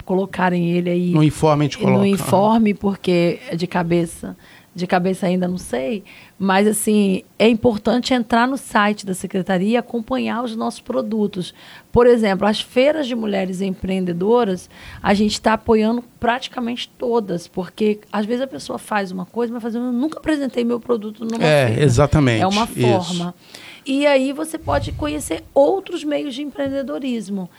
colocarem 0.04 0.72
ele 0.72 0.90
aí. 0.90 1.12
No 1.12 1.24
informe 1.24 1.64
a 1.64 1.68
gente 1.68 1.78
coloca. 1.78 1.98
No 1.98 2.06
informe, 2.06 2.74
porque 2.74 3.40
é 3.50 3.56
de 3.56 3.68
cabeça 3.68 4.36
de 4.76 4.86
cabeça 4.86 5.26
ainda 5.26 5.48
não 5.48 5.58
sei, 5.58 6.04
mas 6.38 6.68
assim, 6.68 7.24
é 7.40 7.48
importante 7.48 8.14
entrar 8.14 8.46
no 8.46 8.58
site 8.58 9.06
da 9.06 9.14
secretaria 9.14 9.70
e 9.70 9.78
acompanhar 9.78 10.44
os 10.44 10.54
nossos 10.54 10.82
produtos. 10.82 11.54
Por 11.94 12.06
exemplo, 12.06 12.46
as 12.46 12.60
feiras 12.60 13.08
de 13.08 13.16
mulheres 13.16 13.62
empreendedoras, 13.62 14.70
a 15.02 15.14
gente 15.14 15.32
está 15.32 15.54
apoiando 15.54 16.04
praticamente 16.20 16.90
todas, 16.98 17.48
porque 17.48 18.02
às 18.12 18.26
vezes 18.26 18.42
a 18.42 18.48
pessoa 18.48 18.78
faz 18.78 19.12
uma 19.12 19.26
coisa, 19.26 19.54
mas 19.54 19.64
faz, 19.64 19.76
eu 19.76 19.82
nunca 19.94 20.20
apresentei 20.20 20.66
meu 20.66 20.80
produto 20.80 21.24
numa 21.24 21.42
é, 21.42 21.68
feira. 21.68 21.84
exatamente. 21.84 22.42
É 22.42 22.48
uma 22.48 22.68
forma. 22.68 23.34
Isso. 23.34 23.62
E 23.86 24.06
aí 24.06 24.34
você 24.34 24.58
pode 24.58 24.92
conhecer 24.92 25.42
outros 25.54 26.04
meios 26.04 26.36
de 26.36 26.42
empreendedorismo 26.42 27.50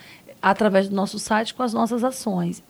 através 0.42 0.86
do 0.86 0.94
nosso 0.94 1.18
site 1.18 1.54
com 1.54 1.62
as 1.62 1.72
nossas 1.72 2.04
ações. 2.04 2.62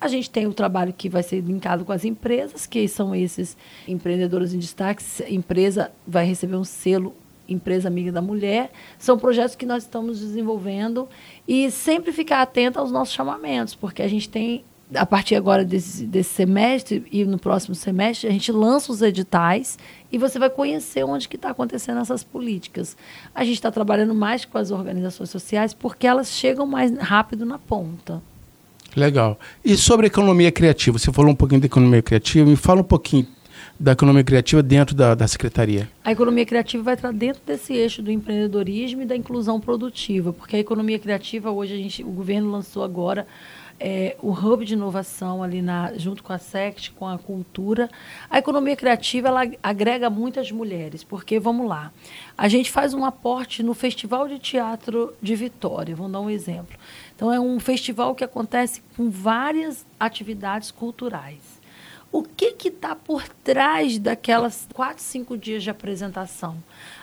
A 0.00 0.08
gente 0.08 0.30
tem 0.30 0.46
o 0.46 0.54
trabalho 0.54 0.94
que 0.96 1.10
vai 1.10 1.22
ser 1.22 1.40
linkado 1.40 1.84
com 1.84 1.92
as 1.92 2.06
empresas, 2.06 2.66
que 2.66 2.88
são 2.88 3.14
esses 3.14 3.54
empreendedores 3.86 4.54
em 4.54 4.58
destaque. 4.58 5.04
A 5.22 5.30
empresa 5.30 5.92
vai 6.06 6.24
receber 6.24 6.56
um 6.56 6.64
selo 6.64 7.14
Empresa 7.46 7.88
Amiga 7.88 8.10
da 8.10 8.22
Mulher. 8.22 8.70
São 8.98 9.18
projetos 9.18 9.54
que 9.54 9.66
nós 9.66 9.82
estamos 9.82 10.20
desenvolvendo 10.20 11.06
e 11.46 11.70
sempre 11.70 12.12
ficar 12.12 12.40
atento 12.40 12.78
aos 12.78 12.90
nossos 12.90 13.12
chamamentos, 13.12 13.74
porque 13.74 14.00
a 14.00 14.08
gente 14.08 14.26
tem, 14.26 14.64
a 14.94 15.04
partir 15.04 15.34
agora 15.34 15.66
desse, 15.66 16.06
desse 16.06 16.30
semestre 16.30 17.04
e 17.12 17.24
no 17.26 17.38
próximo 17.38 17.74
semestre, 17.74 18.26
a 18.26 18.32
gente 18.32 18.50
lança 18.50 18.90
os 18.90 19.02
editais 19.02 19.78
e 20.10 20.16
você 20.16 20.38
vai 20.38 20.48
conhecer 20.48 21.04
onde 21.04 21.28
que 21.28 21.36
está 21.36 21.50
acontecendo 21.50 22.00
essas 22.00 22.24
políticas. 22.24 22.96
A 23.34 23.44
gente 23.44 23.56
está 23.56 23.70
trabalhando 23.70 24.14
mais 24.14 24.46
com 24.46 24.56
as 24.56 24.70
organizações 24.70 25.28
sociais 25.28 25.74
porque 25.74 26.06
elas 26.06 26.30
chegam 26.30 26.66
mais 26.66 26.96
rápido 26.96 27.44
na 27.44 27.58
ponta. 27.58 28.22
Legal. 28.96 29.38
E 29.64 29.76
sobre 29.76 30.06
economia 30.06 30.50
criativa, 30.50 30.98
você 30.98 31.12
falou 31.12 31.30
um 31.30 31.34
pouquinho 31.34 31.60
da 31.60 31.66
economia 31.66 32.02
criativa, 32.02 32.48
me 32.48 32.56
fala 32.56 32.80
um 32.80 32.84
pouquinho 32.84 33.26
da 33.78 33.92
economia 33.92 34.22
criativa 34.22 34.62
dentro 34.62 34.94
da, 34.94 35.14
da 35.14 35.26
secretaria. 35.26 35.88
A 36.04 36.12
economia 36.12 36.44
criativa 36.44 36.82
vai 36.82 36.94
estar 36.94 37.12
dentro 37.12 37.40
desse 37.46 37.72
eixo 37.72 38.02
do 38.02 38.10
empreendedorismo 38.10 39.02
e 39.02 39.06
da 39.06 39.16
inclusão 39.16 39.58
produtiva, 39.58 40.32
porque 40.32 40.56
a 40.56 40.58
economia 40.58 40.98
criativa 40.98 41.50
hoje 41.50 41.74
a 41.74 41.76
gente, 41.76 42.02
o 42.02 42.10
governo 42.10 42.50
lançou 42.50 42.84
agora 42.84 43.26
é, 43.80 44.14
o 44.20 44.30
hub 44.30 44.64
de 44.66 44.74
inovação 44.74 45.42
ali 45.42 45.62
na, 45.62 45.94
junto 45.96 46.22
com 46.22 46.32
a 46.32 46.38
SECT, 46.38 46.92
com 46.92 47.08
a 47.08 47.16
cultura. 47.16 47.88
A 48.28 48.38
economia 48.38 48.76
criativa 48.76 49.28
ela 49.28 49.50
agrega 49.62 50.10
muitas 50.10 50.52
mulheres, 50.52 51.02
porque 51.02 51.40
vamos 51.40 51.66
lá, 51.66 51.90
a 52.36 52.46
gente 52.46 52.70
faz 52.70 52.92
um 52.92 53.04
aporte 53.04 53.62
no 53.62 53.72
Festival 53.72 54.28
de 54.28 54.38
Teatro 54.38 55.14
de 55.22 55.34
Vitória, 55.34 55.96
vamos 55.96 56.12
dar 56.12 56.20
um 56.20 56.28
exemplo. 56.28 56.76
Então, 57.20 57.30
é 57.30 57.38
um 57.38 57.60
festival 57.60 58.14
que 58.14 58.24
acontece 58.24 58.82
com 58.96 59.10
várias 59.10 59.84
atividades 60.00 60.70
culturais. 60.70 61.60
O 62.10 62.22
que 62.22 62.56
está 62.66 62.96
por 62.96 63.28
trás 63.44 63.98
daquelas 63.98 64.66
quatro, 64.72 65.02
cinco 65.02 65.36
dias 65.36 65.62
de 65.62 65.68
apresentação? 65.68 66.56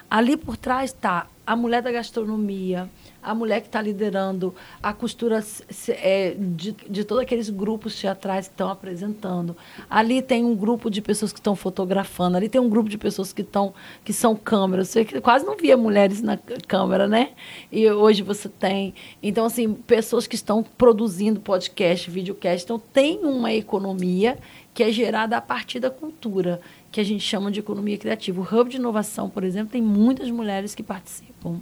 Ali 0.10 0.36
por 0.36 0.58
trás 0.58 0.90
está 0.90 1.28
a 1.46 1.56
mulher 1.56 1.84
da 1.84 1.92
gastronomia, 1.92 2.90
a 3.28 3.36
mulher 3.36 3.60
que 3.60 3.68
está 3.68 3.82
liderando 3.82 4.56
a 4.82 4.94
costura 4.94 5.44
é, 5.90 6.34
de, 6.40 6.72
de 6.72 7.04
todos 7.04 7.22
aqueles 7.22 7.50
grupos 7.50 8.00
teatrais 8.00 8.48
que 8.48 8.54
estão 8.54 8.70
apresentando. 8.70 9.56
Ali 9.90 10.22
tem 10.22 10.46
um 10.46 10.56
grupo 10.56 10.90
de 10.90 11.02
pessoas 11.02 11.34
que 11.34 11.40
estão 11.40 11.54
fotografando, 11.54 12.38
ali 12.38 12.48
tem 12.48 12.62
um 12.62 12.70
grupo 12.70 12.90
de 12.90 12.98
pessoas 12.98 13.34
que, 13.34 13.42
estão, 13.42 13.74
que 14.06 14.14
são 14.14 14.34
câmeras. 14.34 14.88
Você 14.88 15.04
quase 15.20 15.46
não 15.46 15.58
via 15.58 15.76
mulheres 15.76 16.22
na 16.22 16.38
câmera, 16.38 17.06
né? 17.06 17.32
E 17.70 17.90
hoje 17.92 18.24
você 18.24 18.48
tem. 18.48 18.94
Então, 19.22 19.46
assim, 19.46 19.74
pessoas 19.74 20.26
que 20.26 20.36
estão 20.36 20.64
produzindo 20.64 21.42
podcast, 21.42 22.10
videocast. 22.10 22.64
Então, 22.64 22.80
tem 22.80 23.20
uma 23.26 23.52
economia 23.52 24.38
que 24.74 24.84
é 24.84 24.92
gerada 24.92 25.36
a 25.36 25.42
partir 25.42 25.82
da 25.82 25.90
cultura, 25.90 26.62
que 26.94 27.02
a 27.02 27.04
gente 27.04 27.24
chama 27.24 27.52
de 27.52 27.60
economia 27.60 27.98
criativa. 27.98 28.40
O 28.40 28.44
Hub 28.44 28.70
de 28.70 28.78
Inovação, 28.78 29.30
por 29.30 29.44
exemplo, 29.44 29.72
tem 29.72 29.82
muitas 29.82 30.32
mulheres 30.32 30.74
que 30.74 30.84
participam. 30.84 31.60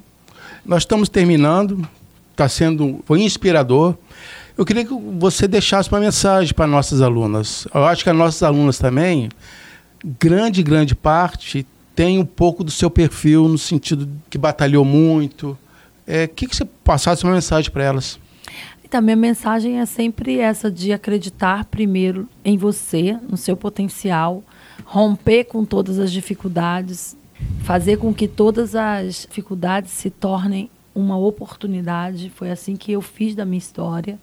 Nós 0.65 0.81
estamos 0.81 1.09
terminando, 1.09 1.87
está 2.31 2.49
sendo, 2.49 3.01
foi 3.05 3.21
inspirador. 3.21 3.95
Eu 4.57 4.65
queria 4.65 4.83
que 4.83 4.93
você 4.93 5.47
deixasse 5.47 5.89
uma 5.89 5.99
mensagem 5.99 6.53
para 6.53 6.65
nossas 6.65 7.01
alunas. 7.01 7.67
Eu 7.73 7.85
acho 7.85 8.03
que 8.03 8.09
as 8.09 8.15
nossas 8.15 8.41
alunas 8.41 8.77
também, 8.79 9.29
grande, 10.19 10.63
grande 10.63 10.95
parte, 10.95 11.67
tem 11.95 12.17
um 12.17 12.25
pouco 12.25 12.63
do 12.63 12.71
seu 12.71 12.89
perfil 12.89 13.47
no 13.47 13.57
sentido 13.57 14.09
que 14.29 14.37
batalhou 14.37 14.83
muito. 14.83 15.57
É, 16.07 16.27
que, 16.27 16.47
que 16.47 16.55
você 16.55 16.65
passasse 16.65 17.23
uma 17.23 17.33
mensagem 17.33 17.69
para 17.69 17.83
elas? 17.83 18.19
Então, 18.83 19.01
minha 19.01 19.15
mensagem 19.15 19.79
é 19.79 19.85
sempre 19.85 20.39
essa 20.39 20.71
de 20.71 20.93
acreditar 20.93 21.65
primeiro 21.65 22.29
em 22.43 22.57
você, 22.57 23.17
no 23.27 23.35
seu 23.35 23.57
potencial, 23.57 24.43
romper 24.83 25.45
com 25.45 25.65
todas 25.65 25.99
as 25.99 26.11
dificuldades, 26.11 27.17
fazer 27.63 27.97
com 27.97 28.13
que 28.13 28.27
todas 28.27 28.75
as 28.75 29.25
dificuldades 29.27 29.91
se 29.91 30.09
tornem 30.09 30.69
uma 30.93 31.17
oportunidade. 31.17 32.29
Foi 32.29 32.49
assim 32.49 32.75
que 32.75 32.91
eu 32.91 33.01
fiz 33.01 33.35
da 33.35 33.45
minha 33.45 33.57
história. 33.57 34.19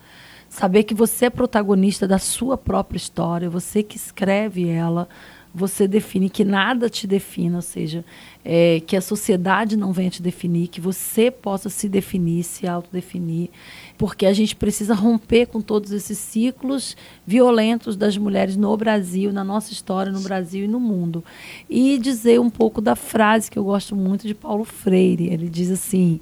Saber 0.49 0.83
que 0.83 0.95
você 0.95 1.27
é 1.27 1.31
protagonista 1.31 2.07
da 2.07 2.19
sua 2.19 2.59
própria 2.59 2.97
história, 2.97 3.49
você 3.49 3.83
que 3.83 3.97
escreve 3.97 4.69
ela, 4.69 5.09
você 5.55 5.87
define 5.87 6.31
que 6.31 6.45
nada 6.45 6.89
te 6.89 7.07
defina, 7.07 7.57
ou 7.57 7.63
seja, 7.63 8.05
é, 8.45 8.81
que 8.87 8.97
a 8.97 9.01
sociedade 9.01 9.77
não 9.77 9.93
venha 9.93 10.11
te 10.11 10.23
definir, 10.23 10.69
que 10.69 10.81
você 10.81 11.31
possa 11.31 11.69
se 11.69 11.89
definir, 11.89 12.43
se 12.43 12.67
autodefinir, 12.67 13.51
porque 13.99 14.25
a 14.25 14.33
gente 14.33 14.57
precisa 14.57 14.95
romper 14.95 15.47
com 15.47 15.61
todos 15.61 15.93
esses 15.93 16.17
ciclos 16.19 16.97
violentos 17.27 17.97
das 17.97 18.17
mulheres 18.17 18.57
no 18.57 18.77
Brasil, 18.77 19.33
na 19.33 19.45
nossa 19.45 19.73
história, 19.73 20.11
no 20.11 20.21
Brasil 20.21 20.65
e 20.65 20.69
no 20.69 20.81
mundo. 20.81 21.23
E 21.69 21.99
dizer 21.99 22.41
um 22.41 22.51
pouco 22.51 22.81
da 22.81 22.97
frase 22.97 23.51
que 23.51 23.59
eu 23.59 23.65
gosto 23.65 23.95
muito 23.95 24.27
de 24.27 24.35
Paulo 24.35 24.65
Freire. 24.65 25.29
Ele 25.29 25.49
diz 25.49 25.71
assim: 25.71 26.21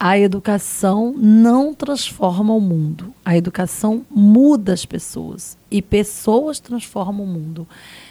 a 0.00 0.16
educação 0.16 1.12
não 1.16 1.74
transforma 1.74 2.54
o 2.54 2.60
mundo, 2.60 3.12
a 3.24 3.36
educação 3.36 4.06
muda 4.08 4.72
as 4.72 4.86
pessoas 4.86 5.58
e 5.68 5.82
pessoas 5.82 6.60
transformam 6.60 7.24
o 7.24 7.26
mundo. 7.26 7.66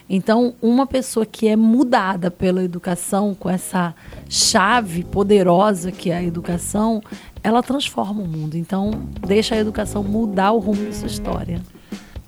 Então, 0.10 0.54
uma 0.62 0.88
pessoa 0.88 1.26
que 1.26 1.48
é 1.48 1.56
mudada 1.56 2.32
pela 2.32 2.64
educação, 2.64 3.36
com 3.38 3.50
essa 3.50 3.94
chave 4.30 5.04
poderosa 5.04 5.92
que 5.92 6.12
é 6.12 6.18
a 6.18 6.24
educação, 6.24 7.02
ela 7.44 7.62
transforma 7.62 8.22
o 8.22 8.28
mundo. 8.28 8.56
Então, 8.56 8.92
deixa 9.28 9.56
a 9.56 9.58
educação 9.58 10.04
mudar 10.04 10.52
o 10.54 10.60
rumo 10.60 10.86
da 10.86 10.94
sua 10.94 11.08
história. 11.08 11.62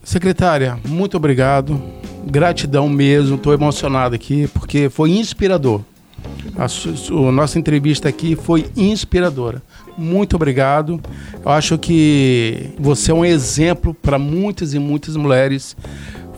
Secretária, 0.03 0.77
muito 0.85 1.15
obrigado. 1.15 1.81
Gratidão 2.25 2.89
mesmo. 2.89 3.35
Estou 3.35 3.53
emocionado 3.53 4.13
aqui 4.13 4.47
porque 4.47 4.89
foi 4.89 5.11
inspirador. 5.11 5.81
A, 6.57 6.65
a 6.65 7.31
nossa 7.31 7.57
entrevista 7.57 8.09
aqui 8.09 8.35
foi 8.35 8.69
inspiradora. 8.75 9.61
Muito 9.97 10.35
obrigado. 10.35 10.99
Eu 11.45 11.51
acho 11.51 11.77
que 11.77 12.71
você 12.77 13.11
é 13.11 13.13
um 13.13 13.23
exemplo 13.23 13.93
para 13.93 14.19
muitas 14.19 14.73
e 14.73 14.79
muitas 14.79 15.15
mulheres 15.15 15.77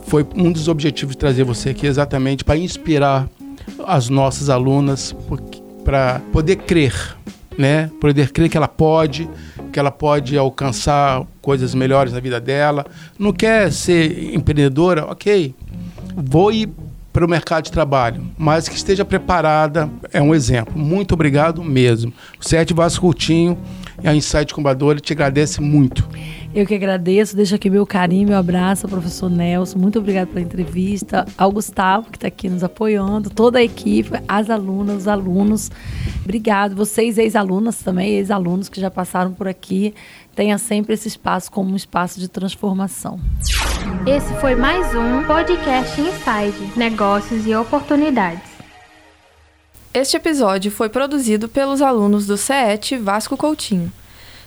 foi 0.06 0.26
um 0.34 0.50
dos 0.52 0.68
objetivos 0.68 1.14
de 1.14 1.18
trazer 1.18 1.44
você 1.44 1.70
aqui 1.70 1.86
exatamente 1.86 2.44
para 2.44 2.56
inspirar 2.56 3.28
as 3.86 4.08
nossas 4.08 4.50
alunas 4.50 5.14
para 5.84 6.20
poder 6.32 6.56
crer, 6.56 7.16
né? 7.56 7.90
Poder 8.00 8.30
crer 8.30 8.48
que 8.48 8.56
ela 8.56 8.68
pode, 8.68 9.28
que 9.72 9.78
ela 9.78 9.90
pode 9.90 10.36
alcançar 10.36 11.24
coisas 11.40 11.74
melhores 11.74 12.12
na 12.12 12.20
vida 12.20 12.40
dela. 12.40 12.86
Não 13.18 13.32
quer 13.32 13.72
ser 13.72 14.34
empreendedora, 14.34 15.06
ok? 15.06 15.54
Vou 16.16 16.52
ir 16.52 16.68
para 17.12 17.26
o 17.26 17.28
mercado 17.28 17.64
de 17.64 17.72
trabalho, 17.72 18.24
mas 18.38 18.68
que 18.68 18.74
esteja 18.74 19.04
preparada 19.04 19.90
é 20.12 20.22
um 20.22 20.34
exemplo. 20.34 20.78
Muito 20.78 21.12
obrigado 21.12 21.62
mesmo. 21.62 22.12
Sérgio 22.40 22.74
Vasco 22.74 23.02
Coutinho 23.02 23.58
e 24.02 24.08
a 24.08 24.14
Insight 24.14 24.54
Cumbadora 24.54 24.98
te 24.98 25.12
agradece 25.12 25.60
muito. 25.60 26.08
Eu 26.54 26.66
que 26.66 26.74
agradeço, 26.74 27.34
deixo 27.34 27.54
aqui 27.54 27.70
meu 27.70 27.86
carinho, 27.86 28.28
meu 28.28 28.36
abraço 28.36 28.84
ao 28.84 28.90
professor 28.90 29.30
Nelson. 29.30 29.78
Muito 29.78 29.98
obrigado 29.98 30.28
pela 30.28 30.42
entrevista. 30.42 31.24
Ao 31.38 31.50
Gustavo, 31.50 32.10
que 32.10 32.18
está 32.18 32.28
aqui 32.28 32.46
nos 32.50 32.62
apoiando, 32.62 33.30
toda 33.30 33.58
a 33.58 33.62
equipe, 33.62 34.10
as 34.28 34.50
alunas, 34.50 34.98
os 34.98 35.08
alunos. 35.08 35.70
Obrigado. 36.22 36.76
Vocês, 36.76 37.16
ex-alunas 37.16 37.78
também, 37.78 38.16
ex-alunos 38.16 38.68
que 38.68 38.78
já 38.78 38.90
passaram 38.90 39.32
por 39.32 39.48
aqui. 39.48 39.94
Tenha 40.34 40.58
sempre 40.58 40.92
esse 40.92 41.08
espaço 41.08 41.50
como 41.50 41.70
um 41.70 41.76
espaço 41.76 42.20
de 42.20 42.28
transformação. 42.28 43.18
Esse 44.06 44.34
foi 44.34 44.54
mais 44.54 44.94
um 44.94 45.24
Podcast 45.24 45.98
Inside 45.98 46.78
Negócios 46.78 47.46
e 47.46 47.54
Oportunidades. 47.54 48.52
Este 49.94 50.18
episódio 50.18 50.70
foi 50.70 50.90
produzido 50.90 51.48
pelos 51.48 51.80
alunos 51.80 52.26
do 52.26 52.36
CET 52.36 52.98
Vasco 52.98 53.38
Coutinho. 53.38 53.90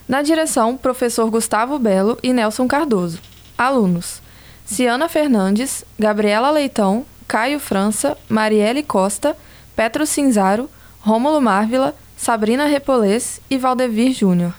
Na 0.07 0.21
direção, 0.21 0.77
professor 0.77 1.29
Gustavo 1.29 1.79
Belo 1.79 2.17
e 2.21 2.31
Nelson 2.31 2.67
Cardoso. 2.67 3.19
Alunos: 3.57 4.21
Ciana 4.65 5.09
Fernandes, 5.09 5.83
Gabriela 5.97 6.51
Leitão, 6.51 7.05
Caio 7.27 7.59
França, 7.59 8.17
Marielle 8.29 8.83
Costa, 8.83 9.35
Petro 9.75 10.05
Cinzaro, 10.05 10.69
Rômulo 11.01 11.41
Marvila, 11.41 11.95
Sabrina 12.15 12.65
Repolês 12.65 13.41
e 13.49 13.57
Valdevir 13.57 14.13
Júnior. 14.13 14.53